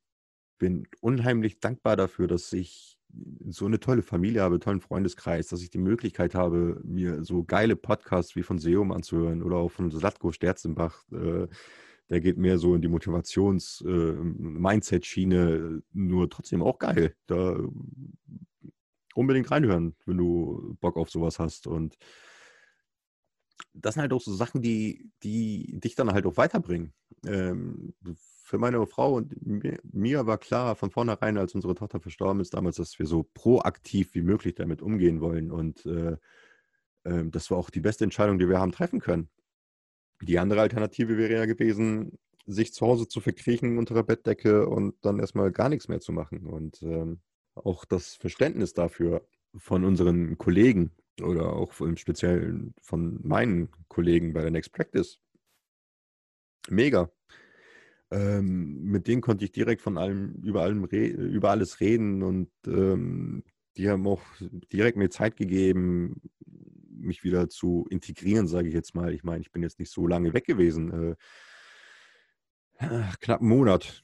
bin 0.60 0.88
unheimlich 1.02 1.60
dankbar 1.60 1.98
dafür, 1.98 2.28
dass 2.28 2.54
ich 2.54 3.00
so 3.48 3.66
eine 3.66 3.80
tolle 3.80 4.04
Familie 4.04 4.44
habe, 4.44 4.60
tollen 4.60 4.82
Freundeskreis, 4.82 5.48
dass 5.48 5.64
ich 5.64 5.72
die 5.72 5.80
Möglichkeit 5.80 6.36
habe, 6.36 6.80
mir 6.84 7.24
so 7.24 7.44
geile 7.44 7.76
Podcasts 7.76 8.36
wie 8.36 8.44
von 8.44 8.60
Seum 8.60 8.92
anzuhören 8.92 9.42
oder 9.42 9.56
auch 9.56 9.72
von 9.72 9.90
Slatko 9.90 10.32
Sterzenbach. 10.32 11.06
Äh, 11.12 11.48
der 12.10 12.22
geht 12.22 12.38
mehr 12.38 12.58
so 12.58 12.74
in 12.76 12.82
die 12.82 12.88
Motivations-Mindset-Schiene, 12.88 15.38
äh, 15.38 15.82
nur 15.94 16.30
trotzdem 16.30 16.62
auch 16.62 16.80
geil. 16.80 17.16
Da 17.28 17.58
unbedingt 19.16 19.52
reinhören, 19.52 19.96
wenn 20.06 20.18
du 20.18 20.78
Bock 20.80 20.98
auf 20.98 21.10
sowas 21.10 21.40
hast. 21.40 21.68
Und 21.68 21.98
das 23.74 23.96
sind 23.96 24.02
halt 24.02 24.14
auch 24.14 24.22
so 24.22 24.34
Sachen, 24.34 24.62
die, 24.62 25.12
die 25.24 25.80
dich 25.80 25.96
dann 25.96 26.12
halt 26.12 26.26
auch 26.26 26.38
weiterbringen. 26.38 26.94
Ähm, 27.26 27.94
für 28.50 28.58
meine 28.58 28.84
Frau 28.88 29.14
und 29.14 29.36
mir, 29.94 30.26
war 30.26 30.40
klar 30.40 30.76
von 30.76 30.90
vornherein, 30.90 31.38
als 31.38 31.54
unsere 31.54 31.76
Tochter 31.76 32.00
verstorben 32.00 32.42
ist 32.42 32.56
damals, 32.56 32.78
dass 32.78 32.98
wir 32.98 33.06
so 33.06 33.22
proaktiv 33.36 34.16
wie 34.16 34.24
möglich 34.24 34.56
damit 34.56 34.82
umgehen 34.82 35.22
wollen. 35.22 35.52
Und 35.52 35.86
äh, 35.86 36.18
äh, 37.04 37.26
das 37.26 37.52
war 37.52 37.60
auch 37.60 37.70
die 37.70 37.80
beste 37.80 38.06
Entscheidung, 38.06 38.40
die 38.40 38.50
wir 38.50 38.60
haben 38.60 38.72
treffen 38.72 39.02
können. 39.02 39.30
Die 40.24 40.40
andere 40.40 40.62
Alternative 40.62 41.16
wäre 41.18 41.34
ja 41.34 41.46
gewesen, 41.46 42.18
sich 42.48 42.74
zu 42.74 42.88
Hause 42.88 43.08
zu 43.08 43.22
verkriechen 43.22 43.78
unter 43.78 43.94
der 43.94 44.04
Bettdecke 44.04 44.68
und 44.68 44.96
dann 45.06 45.20
erstmal 45.20 45.52
gar 45.52 45.70
nichts 45.70 45.88
mehr 45.88 46.00
zu 46.00 46.12
machen. 46.12 46.48
Und 46.48 46.82
ähm, 46.82 47.22
auch 47.54 47.86
das 47.86 48.16
Verständnis 48.16 48.74
dafür 48.74 49.28
von 49.56 49.86
unseren 49.86 50.40
Kollegen 50.40 50.92
oder 51.22 51.54
auch 51.54 51.80
im 51.82 51.98
Speziellen 51.98 52.74
von 52.82 53.20
meinen 53.22 53.70
Kollegen 53.90 54.34
bei 54.34 54.42
der 54.42 54.50
Next 54.50 54.74
Practice. 54.74 55.20
Mega. 56.68 57.12
Ähm, 58.12 58.84
mit 58.84 59.08
denen 59.08 59.22
konnte 59.22 59.46
ich 59.46 59.52
direkt 59.52 59.82
von 59.82 59.98
allem, 59.98 60.34
über, 60.44 60.64
allem 60.64 60.84
über 60.86 61.52
alles 61.52 61.80
reden 61.80 62.24
und 62.24 62.50
ähm, 62.66 63.44
die 63.78 63.90
haben 63.90 64.08
auch 64.08 64.22
direkt 64.74 64.98
mir 64.98 65.10
Zeit 65.10 65.38
gegeben, 65.38 66.22
mich 66.90 67.24
wieder 67.24 67.50
zu 67.50 67.86
integrieren, 67.90 68.48
sage 68.48 68.68
ich 68.68 68.74
jetzt 68.74 68.96
mal. 68.96 69.14
Ich 69.14 69.24
meine, 69.24 69.42
ich 69.42 69.52
bin 69.52 69.62
jetzt 69.62 69.80
nicht 69.80 69.92
so 69.92 70.08
lange 70.08 70.34
weg 70.34 70.46
gewesen. 70.46 71.16
Äh, 72.80 73.04
knapp 73.22 73.42
einen 73.42 73.50
Monat 73.50 74.04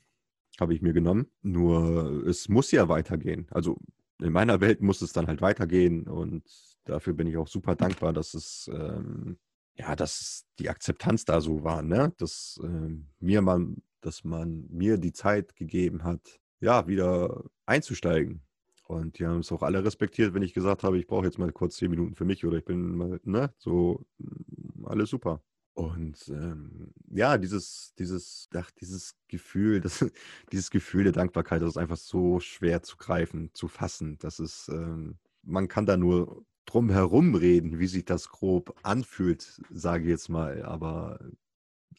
habe 0.59 0.73
ich 0.73 0.81
mir 0.81 0.93
genommen. 0.93 1.27
Nur 1.41 2.25
es 2.27 2.47
muss 2.47 2.71
ja 2.71 2.87
weitergehen. 2.87 3.47
Also 3.51 3.77
in 4.21 4.31
meiner 4.31 4.61
Welt 4.61 4.81
muss 4.81 5.01
es 5.01 5.13
dann 5.13 5.27
halt 5.27 5.41
weitergehen 5.41 6.07
und 6.07 6.43
dafür 6.85 7.13
bin 7.13 7.27
ich 7.27 7.37
auch 7.37 7.47
super 7.47 7.75
dankbar, 7.75 8.13
dass 8.13 8.33
es 8.33 8.69
ähm, 8.71 9.37
ja, 9.77 9.95
dass 9.95 10.45
die 10.59 10.69
Akzeptanz 10.69 11.25
da 11.25 11.41
so 11.41 11.63
war, 11.63 11.81
ne? 11.81 12.13
Dass 12.17 12.59
äh, 12.63 12.95
mir 13.19 13.41
man, 13.41 13.81
dass 14.05 14.23
man 14.23 14.67
mir 14.69 14.97
die 14.97 15.13
Zeit 15.13 15.55
gegeben 15.55 16.03
hat, 16.03 16.39
ja, 16.59 16.87
wieder 16.87 17.43
einzusteigen. 17.65 18.41
Und 18.87 19.17
die 19.17 19.25
haben 19.25 19.39
es 19.39 19.51
auch 19.51 19.63
alle 19.63 19.83
respektiert, 19.83 20.33
wenn 20.33 20.43
ich 20.43 20.53
gesagt 20.53 20.83
habe, 20.83 20.99
ich 20.99 21.07
brauche 21.07 21.25
jetzt 21.25 21.39
mal 21.39 21.51
kurz 21.51 21.77
zehn 21.77 21.89
Minuten 21.89 22.15
für 22.15 22.25
mich 22.25 22.45
oder 22.45 22.57
ich 22.57 22.65
bin 22.65 22.95
mal, 22.95 23.19
ne, 23.23 23.51
so 23.57 24.05
mm, 24.19 24.85
alles 24.85 25.09
super. 25.09 25.41
Und 25.73 26.29
ähm, 26.29 26.93
ja, 27.09 27.37
dieses, 27.37 27.93
dieses, 27.99 28.47
ach, 28.55 28.71
dieses 28.71 29.15
Gefühl, 29.27 29.81
das, 29.81 30.05
dieses 30.51 30.69
Gefühl 30.69 31.03
der 31.03 31.13
Dankbarkeit, 31.13 31.61
das 31.61 31.71
ist 31.71 31.77
einfach 31.77 31.97
so 31.97 32.39
schwer 32.39 32.83
zu 32.83 32.95
greifen, 32.97 33.49
zu 33.53 33.67
fassen. 33.67 34.17
Das 34.19 34.39
ist, 34.39 34.69
ähm, 34.69 35.17
man 35.41 35.67
kann 35.67 35.85
da 35.85 35.97
nur 35.97 36.45
drum 36.65 36.89
herum 36.89 37.35
reden, 37.35 37.79
wie 37.79 37.87
sich 37.87 38.05
das 38.05 38.29
grob 38.29 38.75
anfühlt, 38.83 39.61
sage 39.71 40.03
ich 40.03 40.09
jetzt 40.09 40.29
mal. 40.29 40.63
Aber 40.63 41.19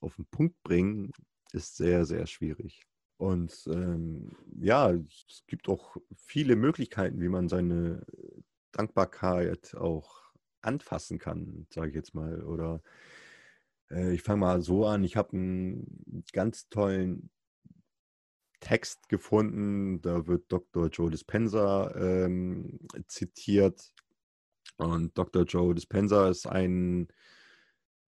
auf 0.01 0.17
den 0.17 0.27
Punkt 0.27 0.63
bringen 0.63 1.13
ist 1.53 1.77
sehr, 1.77 2.05
sehr 2.05 2.27
schwierig. 2.27 2.87
Und 3.19 3.67
ähm, 3.69 4.33
ja, 4.61 4.91
es 4.91 5.45
gibt 5.47 5.69
auch 5.69 5.97
viele 6.17 6.57
Möglichkeiten, 6.57 7.21
wie 7.21 7.29
man 7.29 7.49
seine 7.49 8.05
Dankbarkeit 8.73 9.75
auch 9.75 10.23
anfassen 10.61 11.19
kann, 11.19 11.67
sage 11.73 11.89
ich 11.89 11.95
jetzt 11.95 12.15
mal. 12.15 12.43
Oder 12.43 12.83
äh, 13.91 14.13
ich 14.13 14.23
fange 14.23 14.41
mal 14.41 14.61
so 14.61 14.87
an, 14.87 15.05
ich 15.05 15.17
habe 15.17 15.33
einen 15.33 16.25
ganz 16.33 16.69
tollen 16.69 17.31
Text 18.61 19.09
gefunden, 19.09 20.01
da 20.03 20.27
wird 20.27 20.51
Dr. 20.51 20.89
Joe 20.89 21.11
Dispenza 21.11 21.95
ähm, 21.95 22.81
zitiert 23.07 23.93
und 24.77 25.17
Dr. 25.17 25.45
Joe 25.45 25.75
Dispenza 25.75 26.29
ist 26.29 26.47
ein 26.47 27.09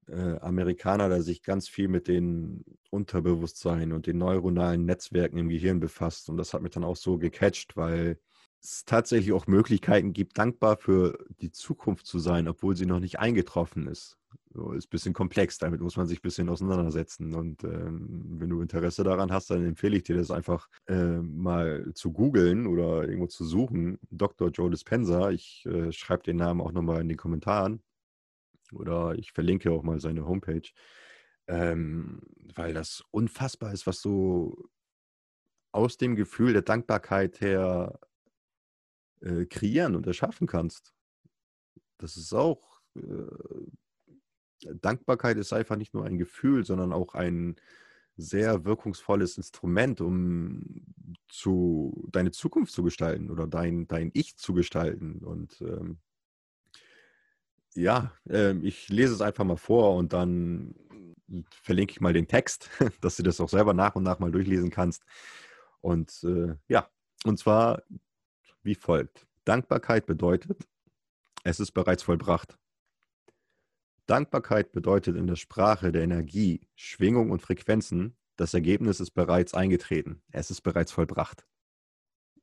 äh, 0.08 0.38
Amerikaner, 0.40 1.08
der 1.08 1.22
sich 1.22 1.42
ganz 1.42 1.68
viel 1.68 1.88
mit 1.88 2.08
den 2.08 2.64
Unterbewusstsein 2.90 3.92
und 3.92 4.06
den 4.06 4.18
neuronalen 4.18 4.84
Netzwerken 4.84 5.38
im 5.38 5.48
Gehirn 5.48 5.80
befasst. 5.80 6.28
Und 6.28 6.36
das 6.36 6.54
hat 6.54 6.62
mich 6.62 6.72
dann 6.72 6.84
auch 6.84 6.96
so 6.96 7.18
gecatcht, 7.18 7.76
weil 7.76 8.18
es 8.60 8.84
tatsächlich 8.84 9.32
auch 9.32 9.46
Möglichkeiten 9.46 10.12
gibt, 10.12 10.38
dankbar 10.38 10.76
für 10.76 11.18
die 11.40 11.52
Zukunft 11.52 12.06
zu 12.06 12.18
sein, 12.18 12.48
obwohl 12.48 12.76
sie 12.76 12.86
noch 12.86 13.00
nicht 13.00 13.18
eingetroffen 13.18 13.86
ist. 13.86 14.18
So, 14.52 14.72
ist 14.72 14.86
ein 14.86 14.90
bisschen 14.90 15.12
komplex, 15.12 15.58
damit 15.58 15.80
muss 15.80 15.96
man 15.96 16.06
sich 16.06 16.18
ein 16.18 16.22
bisschen 16.22 16.48
auseinandersetzen. 16.48 17.34
Und 17.34 17.62
ähm, 17.64 18.38
wenn 18.38 18.50
du 18.50 18.60
Interesse 18.60 19.04
daran 19.04 19.30
hast, 19.30 19.50
dann 19.50 19.64
empfehle 19.64 19.96
ich 19.96 20.02
dir 20.02 20.16
das 20.16 20.30
einfach 20.30 20.68
äh, 20.86 21.18
mal 21.18 21.92
zu 21.94 22.12
googeln 22.12 22.66
oder 22.66 23.06
irgendwo 23.06 23.26
zu 23.26 23.44
suchen. 23.44 23.98
Dr. 24.10 24.48
Joe 24.48 24.70
Dispenza, 24.70 25.30
ich 25.30 25.64
äh, 25.66 25.92
schreibe 25.92 26.24
den 26.24 26.36
Namen 26.36 26.60
auch 26.60 26.72
nochmal 26.72 27.02
in 27.02 27.08
den 27.08 27.16
Kommentaren 27.18 27.82
oder 28.72 29.14
ich 29.16 29.32
verlinke 29.32 29.70
auch 29.70 29.82
mal 29.82 30.00
seine 30.00 30.26
Homepage, 30.26 30.68
ähm, 31.46 32.20
weil 32.54 32.74
das 32.74 33.04
unfassbar 33.10 33.72
ist, 33.72 33.86
was 33.86 34.02
du 34.02 34.68
aus 35.72 35.96
dem 35.96 36.16
Gefühl 36.16 36.52
der 36.52 36.62
Dankbarkeit 36.62 37.40
her 37.40 37.98
äh, 39.20 39.46
kreieren 39.46 39.96
und 39.96 40.06
erschaffen 40.06 40.46
kannst. 40.46 40.94
Das 41.98 42.16
ist 42.16 42.32
auch, 42.32 42.80
äh, 42.96 44.72
Dankbarkeit 44.80 45.36
ist 45.36 45.52
einfach 45.52 45.76
nicht 45.76 45.94
nur 45.94 46.04
ein 46.04 46.18
Gefühl, 46.18 46.64
sondern 46.64 46.92
auch 46.92 47.14
ein 47.14 47.56
sehr 48.16 48.64
wirkungsvolles 48.64 49.36
Instrument, 49.36 50.00
um 50.00 50.84
zu, 51.28 52.08
deine 52.10 52.32
Zukunft 52.32 52.72
zu 52.72 52.82
gestalten 52.82 53.30
oder 53.30 53.46
dein, 53.46 53.86
dein 53.86 54.10
Ich 54.14 54.36
zu 54.36 54.54
gestalten. 54.54 55.24
Und 55.24 55.60
ähm, 55.60 55.98
ja, 57.78 58.12
äh, 58.28 58.52
ich 58.58 58.88
lese 58.88 59.14
es 59.14 59.20
einfach 59.20 59.44
mal 59.44 59.56
vor 59.56 59.94
und 59.94 60.12
dann 60.12 60.74
verlinke 61.62 61.92
ich 61.92 62.00
mal 62.00 62.12
den 62.12 62.26
Text, 62.26 62.70
dass 63.00 63.16
du 63.16 63.22
das 63.22 63.40
auch 63.40 63.48
selber 63.48 63.74
nach 63.74 63.94
und 63.94 64.02
nach 64.02 64.18
mal 64.18 64.30
durchlesen 64.32 64.70
kannst. 64.70 65.04
Und 65.80 66.24
äh, 66.24 66.54
ja, 66.68 66.88
und 67.24 67.38
zwar 67.38 67.82
wie 68.62 68.74
folgt. 68.74 69.26
Dankbarkeit 69.44 70.06
bedeutet, 70.06 70.66
es 71.44 71.60
ist 71.60 71.72
bereits 71.72 72.02
vollbracht. 72.02 72.58
Dankbarkeit 74.06 74.72
bedeutet 74.72 75.16
in 75.16 75.26
der 75.26 75.36
Sprache 75.36 75.92
der 75.92 76.02
Energie, 76.02 76.66
Schwingung 76.74 77.30
und 77.30 77.42
Frequenzen, 77.42 78.16
das 78.36 78.54
Ergebnis 78.54 79.00
ist 79.00 79.10
bereits 79.10 79.52
eingetreten. 79.52 80.22
Es 80.30 80.50
ist 80.50 80.62
bereits 80.62 80.92
vollbracht. 80.92 81.46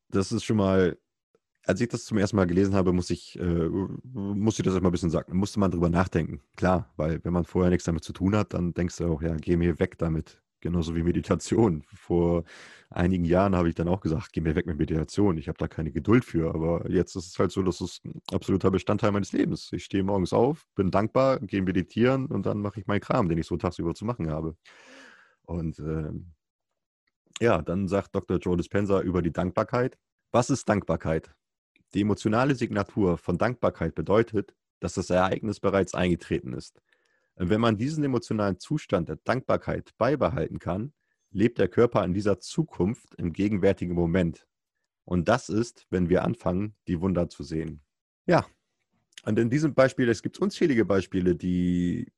Das 0.09 0.31
ist 0.31 0.43
schon 0.43 0.57
mal, 0.57 0.97
als 1.65 1.81
ich 1.81 1.87
das 1.87 2.05
zum 2.05 2.17
ersten 2.17 2.35
Mal 2.35 2.45
gelesen 2.45 2.75
habe, 2.75 2.93
muss 2.93 3.09
ich, 3.09 3.39
äh, 3.39 3.69
muss 4.13 4.59
ich 4.59 4.65
das 4.65 4.73
erstmal 4.73 4.89
ein 4.89 4.93
bisschen 4.93 5.09
sagen. 5.09 5.35
Musste 5.37 5.59
man 5.59 5.71
drüber 5.71 5.89
nachdenken. 5.89 6.41
Klar, 6.55 6.93
weil 6.95 7.23
wenn 7.23 7.33
man 7.33 7.45
vorher 7.45 7.71
nichts 7.71 7.85
damit 7.85 8.03
zu 8.03 8.13
tun 8.13 8.35
hat, 8.35 8.53
dann 8.53 8.73
denkst 8.73 8.97
du 8.97 9.07
auch, 9.07 9.21
ja, 9.21 9.35
geh 9.35 9.57
mir 9.57 9.79
weg 9.79 9.97
damit. 9.97 10.41
Genauso 10.61 10.95
wie 10.95 11.03
Meditation. 11.03 11.83
Vor 11.93 12.43
einigen 12.89 13.25
Jahren 13.25 13.55
habe 13.55 13.69
ich 13.69 13.75
dann 13.75 13.87
auch 13.87 14.01
gesagt, 14.01 14.31
geh 14.33 14.41
mir 14.41 14.55
weg 14.55 14.65
mit 14.65 14.77
Meditation. 14.77 15.37
Ich 15.37 15.47
habe 15.47 15.57
da 15.57 15.67
keine 15.67 15.91
Geduld 15.91 16.25
für. 16.25 16.53
Aber 16.53 16.89
jetzt 16.89 17.15
ist 17.15 17.27
es 17.27 17.39
halt 17.39 17.51
so, 17.51 17.61
dass 17.61 17.81
es 17.81 18.01
ein 18.03 18.21
absoluter 18.31 18.71
Bestandteil 18.71 19.11
meines 19.11 19.31
Lebens. 19.31 19.69
Ich 19.73 19.83
stehe 19.83 20.03
morgens 20.03 20.33
auf, 20.33 20.65
bin 20.75 20.91
dankbar, 20.91 21.39
gehe 21.39 21.61
meditieren 21.61 22.27
und 22.27 22.45
dann 22.45 22.61
mache 22.61 22.79
ich 22.79 22.87
meinen 22.87 23.01
Kram, 23.01 23.29
den 23.29 23.37
ich 23.37 23.47
so 23.47 23.57
tagsüber 23.57 23.93
zu 23.93 24.05
machen 24.05 24.29
habe. 24.29 24.55
Und 25.43 25.79
äh, 25.79 26.11
ja, 27.41 27.61
dann 27.61 27.87
sagt 27.87 28.15
Dr. 28.15 28.37
Joe 28.37 28.57
Dispenza 28.57 29.01
über 29.01 29.21
die 29.21 29.31
Dankbarkeit. 29.33 29.97
Was 30.31 30.49
ist 30.49 30.67
Dankbarkeit? 30.67 31.33
Die 31.95 32.01
emotionale 32.01 32.55
Signatur 32.55 33.17
von 33.17 33.37
Dankbarkeit 33.37 33.95
bedeutet, 33.95 34.53
dass 34.81 34.95
das 34.95 35.09
Ereignis 35.09 35.61
bereits 35.61 35.95
eingetreten 35.95 36.51
ist. 36.51 36.81
Wenn 37.37 37.61
man 37.61 37.77
diesen 37.77 38.03
emotionalen 38.03 38.59
Zustand 38.59 39.07
der 39.07 39.15
Dankbarkeit 39.15 39.93
beibehalten 39.97 40.59
kann, 40.59 40.91
lebt 41.31 41.57
der 41.57 41.69
Körper 41.69 42.03
in 42.03 42.13
dieser 42.13 42.39
Zukunft 42.39 43.15
im 43.15 43.31
gegenwärtigen 43.31 43.93
Moment. 43.93 44.45
Und 45.05 45.29
das 45.29 45.47
ist, 45.47 45.87
wenn 45.89 46.09
wir 46.09 46.25
anfangen, 46.25 46.75
die 46.87 46.99
Wunder 46.99 47.29
zu 47.29 47.43
sehen. 47.43 47.81
Ja, 48.25 48.45
und 49.23 49.39
in 49.39 49.49
diesem 49.49 49.73
Beispiel, 49.73 50.09
es 50.09 50.21
gibt 50.21 50.37
unzählige 50.39 50.83
Beispiele, 50.83 51.33
die, 51.35 52.11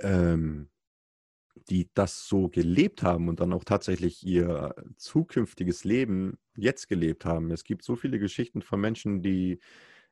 ähm, 0.00 0.70
die 1.70 1.88
das 1.94 2.26
so 2.28 2.48
gelebt 2.48 3.02
haben 3.02 3.28
und 3.28 3.40
dann 3.40 3.52
auch 3.52 3.64
tatsächlich 3.64 4.24
ihr 4.26 4.74
zukünftiges 4.96 5.84
Leben 5.84 6.38
jetzt 6.56 6.88
gelebt 6.88 7.24
haben. 7.24 7.50
Es 7.50 7.64
gibt 7.64 7.84
so 7.84 7.96
viele 7.96 8.18
Geschichten 8.18 8.62
von 8.62 8.80
Menschen, 8.80 9.22
die 9.22 9.60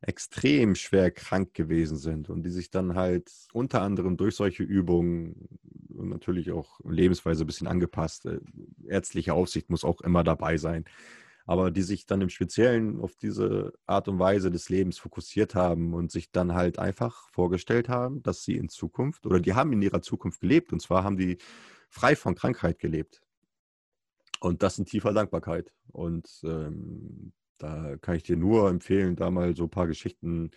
extrem 0.01 0.75
schwer 0.75 1.11
krank 1.11 1.55
gewesen 1.55 1.97
sind 1.97 2.29
und 2.29 2.43
die 2.43 2.51
sich 2.51 2.71
dann 2.71 2.95
halt 2.95 3.31
unter 3.53 3.83
anderem 3.83 4.17
durch 4.17 4.37
solche 4.37 4.63
Übungen 4.63 5.49
und 5.89 6.11
natürlich 6.11 6.53
auch 6.53 6.81
Lebensweise 6.85 7.45
ein 7.45 7.47
bisschen 7.47 7.67
angepasst, 7.67 8.27
äh, 8.27 8.41
ärztliche 8.87 9.33
Aufsicht 9.35 9.71
muss 9.71 9.85
auch 9.85 10.01
immer 10.03 10.23
dabei 10.23 10.59
sein, 10.59 10.85
aber 11.47 11.71
die 11.71 11.83
sich 11.83 12.07
dann 12.07 12.21
im 12.21 12.29
Speziellen 12.29 13.01
auf 13.01 13.17
diese 13.17 13.73
Art 13.87 14.09
und 14.09 14.19
Weise 14.19 14.51
des 14.51 14.69
Lebens 14.69 14.99
fokussiert 14.99 15.55
haben 15.55 15.95
und 15.95 16.11
sich 16.11 16.31
dann 16.33 16.55
halt 16.55 16.79
einfach 16.79 17.29
vorgestellt 17.31 17.89
haben, 17.89 18.23
dass 18.23 18.43
sie 18.43 18.57
in 18.57 18.69
Zukunft 18.69 19.27
oder 19.27 19.41
die 19.41 19.55
haben 19.55 19.73
in 19.73 19.81
ihrer 19.81 20.03
Zukunft 20.03 20.41
gelebt 20.41 20.73
und 20.73 20.81
zwar 20.83 21.05
haben 21.05 21.17
die 21.17 21.39
frei 21.89 22.17
von 22.17 22.35
Krankheit 22.35 22.79
gelebt. 22.79 23.23
Und 24.41 24.63
das 24.63 24.79
in 24.79 24.85
tiefer 24.85 25.15
Dankbarkeit. 25.15 25.73
Und 25.93 26.29
ähm, 26.45 27.33
da 27.59 27.97
kann 27.97 28.17
ich 28.17 28.23
dir 28.23 28.37
nur 28.37 28.69
empfehlen, 28.69 29.17
da 29.17 29.31
mal 29.31 29.57
so 29.57 29.65
ein 29.65 29.71
paar 29.71 29.87
Geschichten 29.87 30.51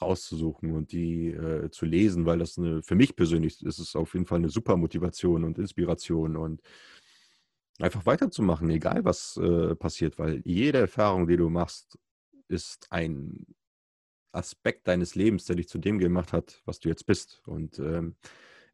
rauszusuchen 0.00 0.72
und 0.72 0.90
die 0.92 1.28
äh, 1.28 1.70
zu 1.70 1.86
lesen, 1.86 2.26
weil 2.26 2.38
das 2.38 2.58
eine, 2.58 2.82
für 2.82 2.96
mich 2.96 3.14
persönlich 3.14 3.62
ist 3.64 3.78
es 3.78 3.94
auf 3.94 4.14
jeden 4.14 4.26
Fall 4.26 4.38
eine 4.38 4.48
super 4.48 4.76
Motivation 4.76 5.44
und 5.44 5.58
Inspiration 5.58 6.36
und 6.36 6.62
einfach 7.80 8.06
weiterzumachen, 8.06 8.70
egal 8.70 9.04
was 9.04 9.36
äh, 9.36 9.74
passiert, 9.74 10.18
weil 10.18 10.42
jede 10.44 10.78
Erfahrung, 10.78 11.26
die 11.26 11.36
du 11.36 11.48
machst, 11.48 11.98
ist 12.48 12.86
ein 12.90 13.46
Aspekt 14.32 14.88
deines 14.88 15.14
Lebens, 15.14 15.44
der 15.44 15.56
dich 15.56 15.68
zu 15.68 15.78
dem 15.78 15.98
gemacht 15.98 16.32
hat, 16.32 16.62
was 16.64 16.80
du 16.80 16.88
jetzt 16.88 17.06
bist. 17.06 17.42
Und 17.46 17.78
ähm, 17.78 18.16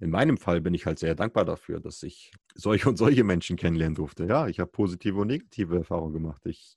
in 0.00 0.10
meinem 0.10 0.36
Fall 0.36 0.60
bin 0.60 0.74
ich 0.74 0.86
halt 0.86 0.98
sehr 0.98 1.14
dankbar 1.14 1.44
dafür, 1.44 1.80
dass 1.80 2.02
ich 2.02 2.32
solche 2.54 2.88
und 2.88 2.96
solche 2.96 3.24
Menschen 3.24 3.56
kennenlernen 3.56 3.96
durfte. 3.96 4.24
Ja, 4.26 4.46
ich 4.46 4.60
habe 4.60 4.70
positive 4.70 5.20
und 5.20 5.26
negative 5.28 5.76
Erfahrungen 5.76 6.12
gemacht. 6.12 6.46
Ich 6.46 6.76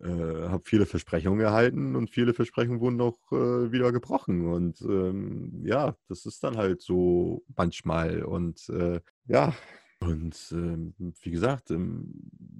äh, 0.00 0.06
habe 0.08 0.62
viele 0.64 0.86
Versprechungen 0.86 1.40
erhalten 1.40 1.96
und 1.96 2.10
viele 2.10 2.34
Versprechungen 2.34 2.80
wurden 2.80 3.00
auch 3.00 3.18
äh, 3.32 3.72
wieder 3.72 3.90
gebrochen. 3.92 4.46
Und 4.46 4.80
ähm, 4.82 5.62
ja, 5.64 5.96
das 6.08 6.26
ist 6.26 6.44
dann 6.44 6.56
halt 6.56 6.82
so 6.82 7.44
manchmal. 7.56 8.22
Und 8.22 8.68
äh, 8.68 9.00
ja, 9.26 9.54
Und 9.98 10.36
ähm, 10.52 10.94
wie 11.22 11.30
gesagt, 11.30 11.70
ähm, 11.70 12.12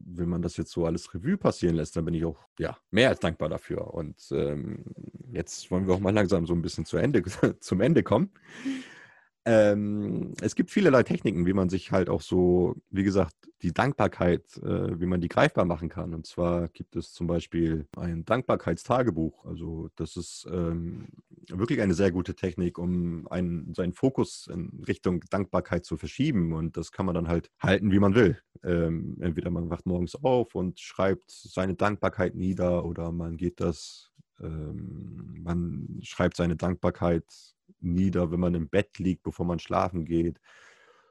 wenn 0.07 0.29
man 0.29 0.43
das 0.43 0.57
jetzt 0.57 0.73
so 0.73 0.87
alles 0.87 1.13
Revue 1.15 1.37
passieren 1.37 1.77
lässt, 1.77 1.95
dann 1.97 2.05
bin 2.05 2.15
ich 2.15 2.25
auch 2.25 2.39
ja, 2.59 2.77
mehr 2.91 3.11
als 3.11 3.21
dankbar 3.21 3.49
dafür. 3.49 3.93
Und 3.93 4.17
ähm, 4.31 4.85
jetzt 5.33 5.71
wollen 5.71 5.87
wir 5.87 5.95
auch 5.95 6.01
mal 6.01 6.15
langsam 6.15 6.47
so 6.47 6.55
ein 6.55 6.63
bisschen 6.63 6.87
zu 6.87 6.97
Ende, 6.97 7.23
zum 7.61 7.81
Ende 7.81 8.03
kommen. 8.03 8.31
Ähm, 9.49 10.35
es 10.41 10.57
gibt 10.57 10.73
vielerlei 10.73 11.05
Techniken, 11.05 11.47
wie 11.47 11.53
man 11.53 11.69
sich 11.69 11.93
halt 11.93 12.11
auch 12.11 12.21
so, 12.21 12.75
wie 12.91 13.05
gesagt, 13.05 13.33
die 13.63 13.73
Dankbarkeit, 13.73 14.45
äh, 14.57 14.99
wie 15.01 15.07
man 15.07 15.21
die 15.21 15.29
greifbar 15.29 15.65
machen 15.65 15.89
kann. 15.89 16.15
Und 16.15 16.27
zwar 16.27 16.69
gibt 16.69 16.97
es 16.97 17.13
zum 17.13 17.29
Beispiel 17.29 17.87
ein 17.97 18.25
Dankbarkeitstagebuch. 18.25 19.45
Also 19.45 19.89
das 19.95 20.17
ist 20.17 20.49
ähm, 20.51 21.07
wirklich 21.49 21.81
eine 21.81 21.95
sehr 21.95 22.11
gute 22.11 22.35
Technik, 22.35 22.77
um 22.77 23.29
einen, 23.29 23.73
seinen 23.73 23.93
Fokus 23.93 24.49
in 24.53 24.83
Richtung 24.89 25.21
Dankbarkeit 25.31 25.85
zu 25.85 25.97
verschieben. 25.97 26.53
Und 26.53 26.77
das 26.77 26.91
kann 26.91 27.07
man 27.07 27.15
dann 27.15 27.29
halt 27.29 27.53
halten, 27.63 27.93
wie 27.93 28.01
man 28.01 28.17
will. 28.17 28.41
Ähm, 28.65 29.17
entweder 29.21 29.51
man 29.51 29.71
wacht 29.71 29.87
morgens 29.87 30.17
auf 30.17 30.57
und 30.57 30.81
schreibt 30.81 31.31
seine 31.31 31.77
Dankbarkeit 31.77 32.35
nieder 32.35 32.85
oder 32.85 33.13
man 33.13 33.37
geht 33.37 33.61
das, 33.61 34.11
ähm, 34.41 35.37
man 35.39 36.01
schreibt 36.03 36.37
seine 36.37 36.57
Dankbarkeit 36.57 37.56
nieder, 37.81 38.31
wenn 38.31 38.41
man 38.41 38.55
im 38.55 38.69
Bett 38.69 38.99
liegt, 38.99 39.23
bevor 39.23 39.47
man 39.47 39.59
schlafen 39.59 40.05
geht. 40.05 40.41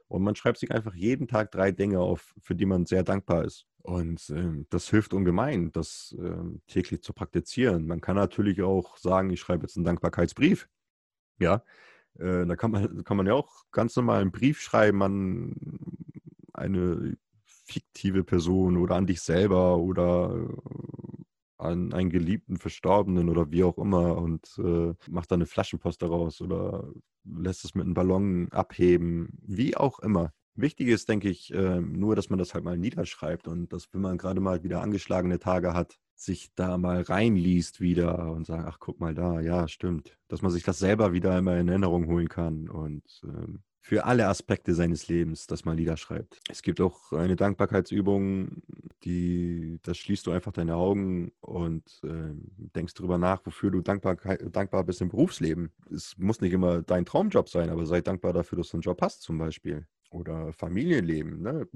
Und 0.08 0.24
man 0.24 0.36
schreibt 0.36 0.60
sich 0.60 0.72
einfach 0.72 0.94
jeden 0.94 1.28
Tag 1.28 1.52
drei 1.52 1.72
Dinge 1.72 2.00
auf, 2.00 2.36
für 2.39 2.56
die 2.56 2.65
man 2.65 2.86
sehr 2.86 3.04
dankbar 3.04 3.44
ist. 3.46 3.65
Und 3.82 4.30
äh, 4.30 4.65
das 4.70 4.89
hilft 4.89 5.13
ungemein, 5.13 5.72
das 5.72 6.15
äh, 6.20 6.58
täglich 6.68 7.02
zu 7.02 7.13
praktizieren. 7.13 7.88
Man 7.88 8.02
kann 8.02 8.15
natürlich 8.15 8.62
auch 8.62 8.98
sagen, 8.98 9.30
ich 9.30 9.39
schreibe 9.39 9.63
jetzt 9.63 9.78
einen 9.78 9.86
Dankbarkeitsbrief. 9.86 10.68
Ja, 11.39 11.63
äh, 12.18 12.46
da 12.46 12.56
kann 12.56 12.72
man, 12.72 13.04
kann 13.04 13.18
man 13.18 13.28
ja 13.28 13.34
auch 13.34 13.65
ganz 13.72 13.96
normal 13.96 14.22
einen 14.22 14.32
Brief 14.32 14.62
schreiben 14.62 15.04
an 15.04 15.80
eine 16.54 17.18
fiktive 17.46 18.24
Person 18.24 18.78
oder 18.78 18.96
an 18.96 19.08
dich 19.08 19.22
selber 19.22 19.78
oder 19.78 20.48
an 21.58 21.94
einen 21.94 22.10
geliebten 22.10 22.58
Verstorbenen 22.58 23.30
oder 23.30 23.52
wie 23.52 23.63
auch 23.63 23.78
immer 23.78 24.18
und 24.18 24.48
äh, 24.58 24.94
macht 25.10 25.32
da 25.32 25.36
eine 25.36 25.46
Flaschenpost 25.46 26.02
daraus 26.02 26.41
oder 26.41 26.91
lässt 27.24 27.65
es 27.65 27.76
mit 27.76 27.86
einem 27.86 27.94
Ballon 27.94 28.50
abheben, 28.52 29.38
wie 29.41 29.76
auch 29.78 30.00
immer. 30.00 30.32
Wichtig 30.56 30.88
ist, 30.88 31.10
denke 31.10 31.30
ich, 31.30 31.54
äh, 31.54 31.82
nur, 31.82 32.15
dass 32.15 32.30
man 32.30 32.39
das 32.39 32.54
halt 32.54 32.63
mal 32.63 32.78
niederschreibt 32.78 33.48
und 33.48 33.74
dass, 33.74 33.94
wenn 33.94 34.02
man 34.02 34.18
gerade 34.18 34.39
mal 34.39 34.63
wieder 34.63 34.82
angeschlagene 34.82 35.39
Tage 35.39 35.74
hat, 35.74 36.00
sich 36.15 36.50
da 36.56 36.78
mal 36.78 37.02
reinliest 37.02 37.82
wieder 37.82 38.32
und 38.32 38.48
sagt, 38.48 38.65
ach, 38.65 38.78
guck 38.80 39.02
mal 39.02 39.13
da, 39.13 39.41
ja, 39.41 39.68
stimmt. 39.68 40.18
Dass 40.30 40.41
man 40.41 40.52
sich 40.52 40.63
das 40.63 40.80
selber 40.80 41.12
wieder 41.12 41.38
immer 41.38 41.58
in 41.58 41.68
Erinnerung 41.68 42.08
holen 42.08 42.30
kann 42.30 42.70
und 42.70 43.04
ähm, 43.26 43.63
für 43.82 44.06
alle 44.06 44.28
Aspekte 44.28 44.74
seines 44.74 45.10
Lebens, 45.10 45.46
dass 45.46 45.63
man 45.63 45.78
Lieder 45.78 45.96
schreibt. 45.96 46.39
Es 46.50 46.63
gibt 46.63 46.82
auch 46.82 47.12
eine 47.12 47.36
Dankbarkeitsübung, 47.36 48.63
die, 49.06 49.80
das 49.84 49.98
schließt 49.98 50.26
du 50.26 50.32
einfach 50.32 50.52
deine 50.52 50.76
Augen 50.76 51.32
und 51.39 52.02
äh, 52.04 52.34
denkst 52.76 52.96
darüber 52.96 53.18
nach, 53.18 53.46
wofür 53.46 53.70
du 53.70 53.82
dankbar, 53.82 54.15
dankbar 54.15 54.84
bist 54.84 55.02
im 55.02 55.10
Berufsleben. 55.10 55.72
Es 55.94 56.18
muss 56.18 56.41
nicht 56.41 56.54
immer 56.54 56.82
dein 56.82 57.06
Traumjob 57.06 57.48
sein, 57.48 57.70
aber 57.70 57.86
sei 57.86 58.02
dankbar 58.02 58.34
dafür, 58.34 58.58
dass 58.58 58.70
du 58.70 58.78
einen 58.78 58.82
Job 58.82 59.02
hast 59.02 59.22
zum 59.22 59.38
Beispiel. 59.38 59.86
Oder 60.10 60.54
Familienleben. 60.54 61.41
Ne? 61.41 61.68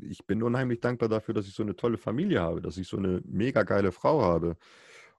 Ich 0.00 0.26
bin 0.26 0.42
unheimlich 0.42 0.80
dankbar 0.80 1.08
dafür, 1.08 1.34
dass 1.34 1.46
ich 1.46 1.54
so 1.54 1.62
eine 1.62 1.76
tolle 1.76 1.98
Familie 1.98 2.40
habe, 2.40 2.60
dass 2.60 2.78
ich 2.78 2.88
so 2.88 2.96
eine 2.96 3.20
mega 3.24 3.62
geile 3.64 3.92
Frau 3.92 4.22
habe 4.22 4.56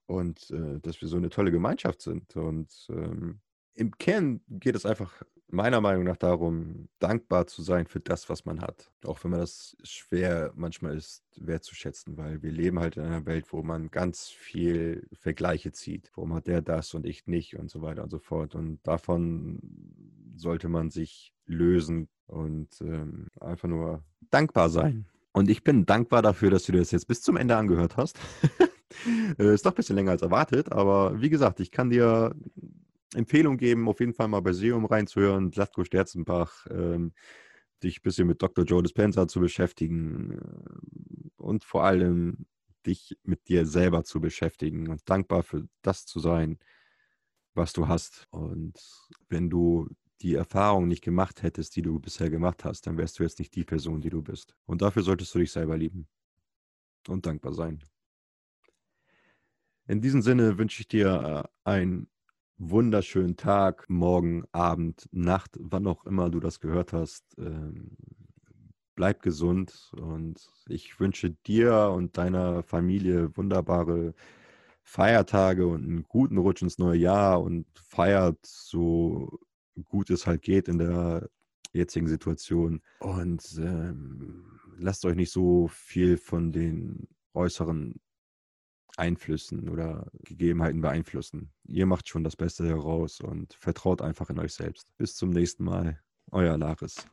und 0.06 0.50
äh, 0.52 0.80
dass 0.80 1.02
wir 1.02 1.08
so 1.08 1.18
eine 1.18 1.30
tolle 1.30 1.52
Gemeinschaft 1.52 2.02
sind. 2.02 2.36
Und 2.36 2.88
ähm, 2.90 3.40
im 3.76 3.92
Kern 3.98 4.42
geht 4.50 4.76
es 4.76 4.86
einfach 4.86 5.24
meiner 5.50 5.82
Meinung 5.82 6.04
nach 6.04 6.18
darum, 6.18 6.90
dankbar 7.00 7.48
zu 7.48 7.62
sein 7.62 7.88
für 7.88 8.00
das, 8.00 8.30
was 8.30 8.46
man 8.46 8.62
hat. 8.62 8.92
Auch 9.06 9.24
wenn 9.24 9.32
man 9.32 9.40
das 9.40 9.78
schwer 9.84 10.52
manchmal 10.56 10.96
ist, 10.96 11.24
wertzuschätzen, 11.38 12.18
weil 12.18 12.42
wir 12.44 12.52
leben 12.52 12.80
halt 12.80 12.98
in 12.98 13.04
einer 13.04 13.26
Welt, 13.26 13.52
wo 13.52 13.64
man 13.64 13.90
ganz 13.90 14.30
viel 14.30 15.08
Vergleiche 15.14 15.72
zieht. 15.72 16.12
Warum 16.16 16.34
hat 16.34 16.48
der 16.48 16.62
das 16.62 16.94
und 16.94 17.06
ich 17.06 17.28
nicht 17.28 17.58
und 17.58 17.70
so 17.70 17.82
weiter 17.82 18.04
und 18.04 18.10
so 18.10 18.20
fort. 18.20 18.56
Und 18.56 18.80
davon 18.84 19.60
sollte 20.36 20.70
man 20.70 20.90
sich 20.90 21.34
lösen 21.46 22.10
und 22.28 22.70
ähm, 22.82 23.28
einfach 23.40 23.70
nur 23.70 24.04
dankbar 24.30 24.70
sein. 24.70 25.06
Und 25.32 25.50
ich 25.50 25.64
bin 25.64 25.86
dankbar 25.86 26.22
dafür, 26.22 26.50
dass 26.50 26.64
du 26.64 26.72
das 26.72 26.92
jetzt 26.92 27.08
bis 27.08 27.22
zum 27.22 27.38
Ende 27.38 27.56
angehört 27.56 27.98
hast. 27.98 28.20
Äh, 29.38 29.54
ist 29.54 29.66
doch 29.66 29.74
ein 29.74 29.76
bisschen 29.76 29.96
länger 29.98 30.12
als 30.12 30.22
erwartet, 30.22 30.72
aber 30.72 31.22
wie 31.22 31.30
gesagt, 31.30 31.60
ich 31.60 31.72
kann 31.72 31.90
dir 31.90 32.34
Empfehlung 33.14 33.58
geben, 33.58 33.88
auf 33.88 34.00
jeden 34.00 34.14
Fall 34.14 34.28
mal 34.28 34.42
bei 34.42 34.54
Seum 34.54 34.86
reinzuhören, 34.86 35.52
Slatko 35.52 35.84
Sterzenbach, 35.84 36.68
ähm, 36.70 37.14
dich 37.84 38.00
ein 38.00 38.04
bisschen 38.04 38.28
mit 38.28 38.42
Dr. 38.42 38.66
Joe 38.66 38.84
Dispenza 38.84 39.28
zu 39.28 39.40
beschäftigen 39.40 40.32
äh, 40.34 41.30
und 41.38 41.64
vor 41.64 41.84
allem 41.84 42.46
dich 42.86 43.18
mit 43.24 43.48
dir 43.48 43.66
selber 43.66 44.04
zu 44.04 44.22
beschäftigen 44.22 44.90
und 44.90 45.02
dankbar 45.10 45.44
für 45.44 45.68
das 45.82 46.06
zu 46.06 46.20
sein, 46.20 46.60
was 47.54 47.74
du 47.74 47.88
hast. 47.88 48.28
Und 48.32 48.80
wenn 49.30 49.50
du 49.50 49.90
die 50.22 50.36
Erfahrung 50.36 50.88
nicht 50.88 51.04
gemacht 51.04 51.44
hättest, 51.44 51.76
die 51.76 51.82
du 51.82 52.00
bisher 52.00 52.30
gemacht 52.30 52.64
hast, 52.66 52.88
dann 52.88 52.98
wärst 52.98 53.20
du 53.20 53.24
jetzt 53.24 53.40
nicht 53.40 53.56
die 53.56 53.66
Person, 53.66 54.02
die 54.02 54.10
du 54.10 54.22
bist. 54.22 54.56
Und 54.66 54.82
dafür 54.82 55.04
solltest 55.04 55.34
du 55.36 55.40
dich 55.40 55.52
selber 55.52 55.78
lieben 55.78 56.08
und 57.08 57.26
dankbar 57.26 57.54
sein. 57.54 57.84
In 59.88 60.02
diesem 60.02 60.22
Sinne 60.22 60.58
wünsche 60.58 60.82
ich 60.82 60.88
dir 60.88 61.46
äh, 61.66 61.70
ein 61.70 62.08
wunderschönen 62.58 63.38
Tag, 63.38 63.90
morgen, 63.90 64.46
Abend, 64.52 65.08
Nacht, 65.12 65.58
wann 65.60 65.88
auch 65.88 66.06
immer 66.06 66.30
du 66.30 66.40
das 66.40 66.60
gehört 66.60 66.94
hast. 66.94 67.24
Ähm, 67.38 67.98
bleib 68.96 69.22
gesund 69.22 69.92
und 69.96 70.40
ich 70.68 71.00
wünsche 71.00 71.32
dir 71.46 71.92
und 71.96 72.18
deiner 72.18 72.64
Familie 72.64 73.36
wunderbare 73.38 74.16
Feiertage 74.84 75.68
und 75.68 75.84
einen 75.84 76.04
guten 76.04 76.38
Rutsch 76.38 76.64
ins 76.64 76.80
neue 76.80 76.98
Jahr 76.98 77.42
und 77.42 77.68
feiert 77.76 78.40
so 78.44 79.40
gut 79.84 80.10
es 80.10 80.26
halt 80.26 80.42
geht 80.42 80.68
in 80.68 80.80
der 80.80 81.30
jetzigen 81.74 82.08
Situation. 82.08 82.82
Und 83.00 83.44
ähm, 83.60 84.60
lasst 84.78 85.06
euch 85.06 85.16
nicht 85.16 85.32
so 85.32 85.68
viel 85.68 86.18
von 86.18 86.52
den 86.52 87.08
äußeren 87.34 88.00
Einflüssen 88.98 89.70
oder 89.70 90.08
Gegebenheiten 90.24 90.82
beeinflussen. 90.82 91.54
Ihr 91.68 91.86
macht 91.86 92.10
schon 92.10 92.24
das 92.24 92.36
Beste 92.36 92.68
heraus 92.68 93.22
und 93.22 93.54
vertraut 93.54 94.02
einfach 94.02 94.30
in 94.30 94.40
euch 94.40 94.54
selbst. 94.54 94.96
Bis 94.98 95.16
zum 95.16 95.30
nächsten 95.30 95.64
Mal. 95.64 96.00
Euer 96.32 96.58
Laris. 96.58 97.08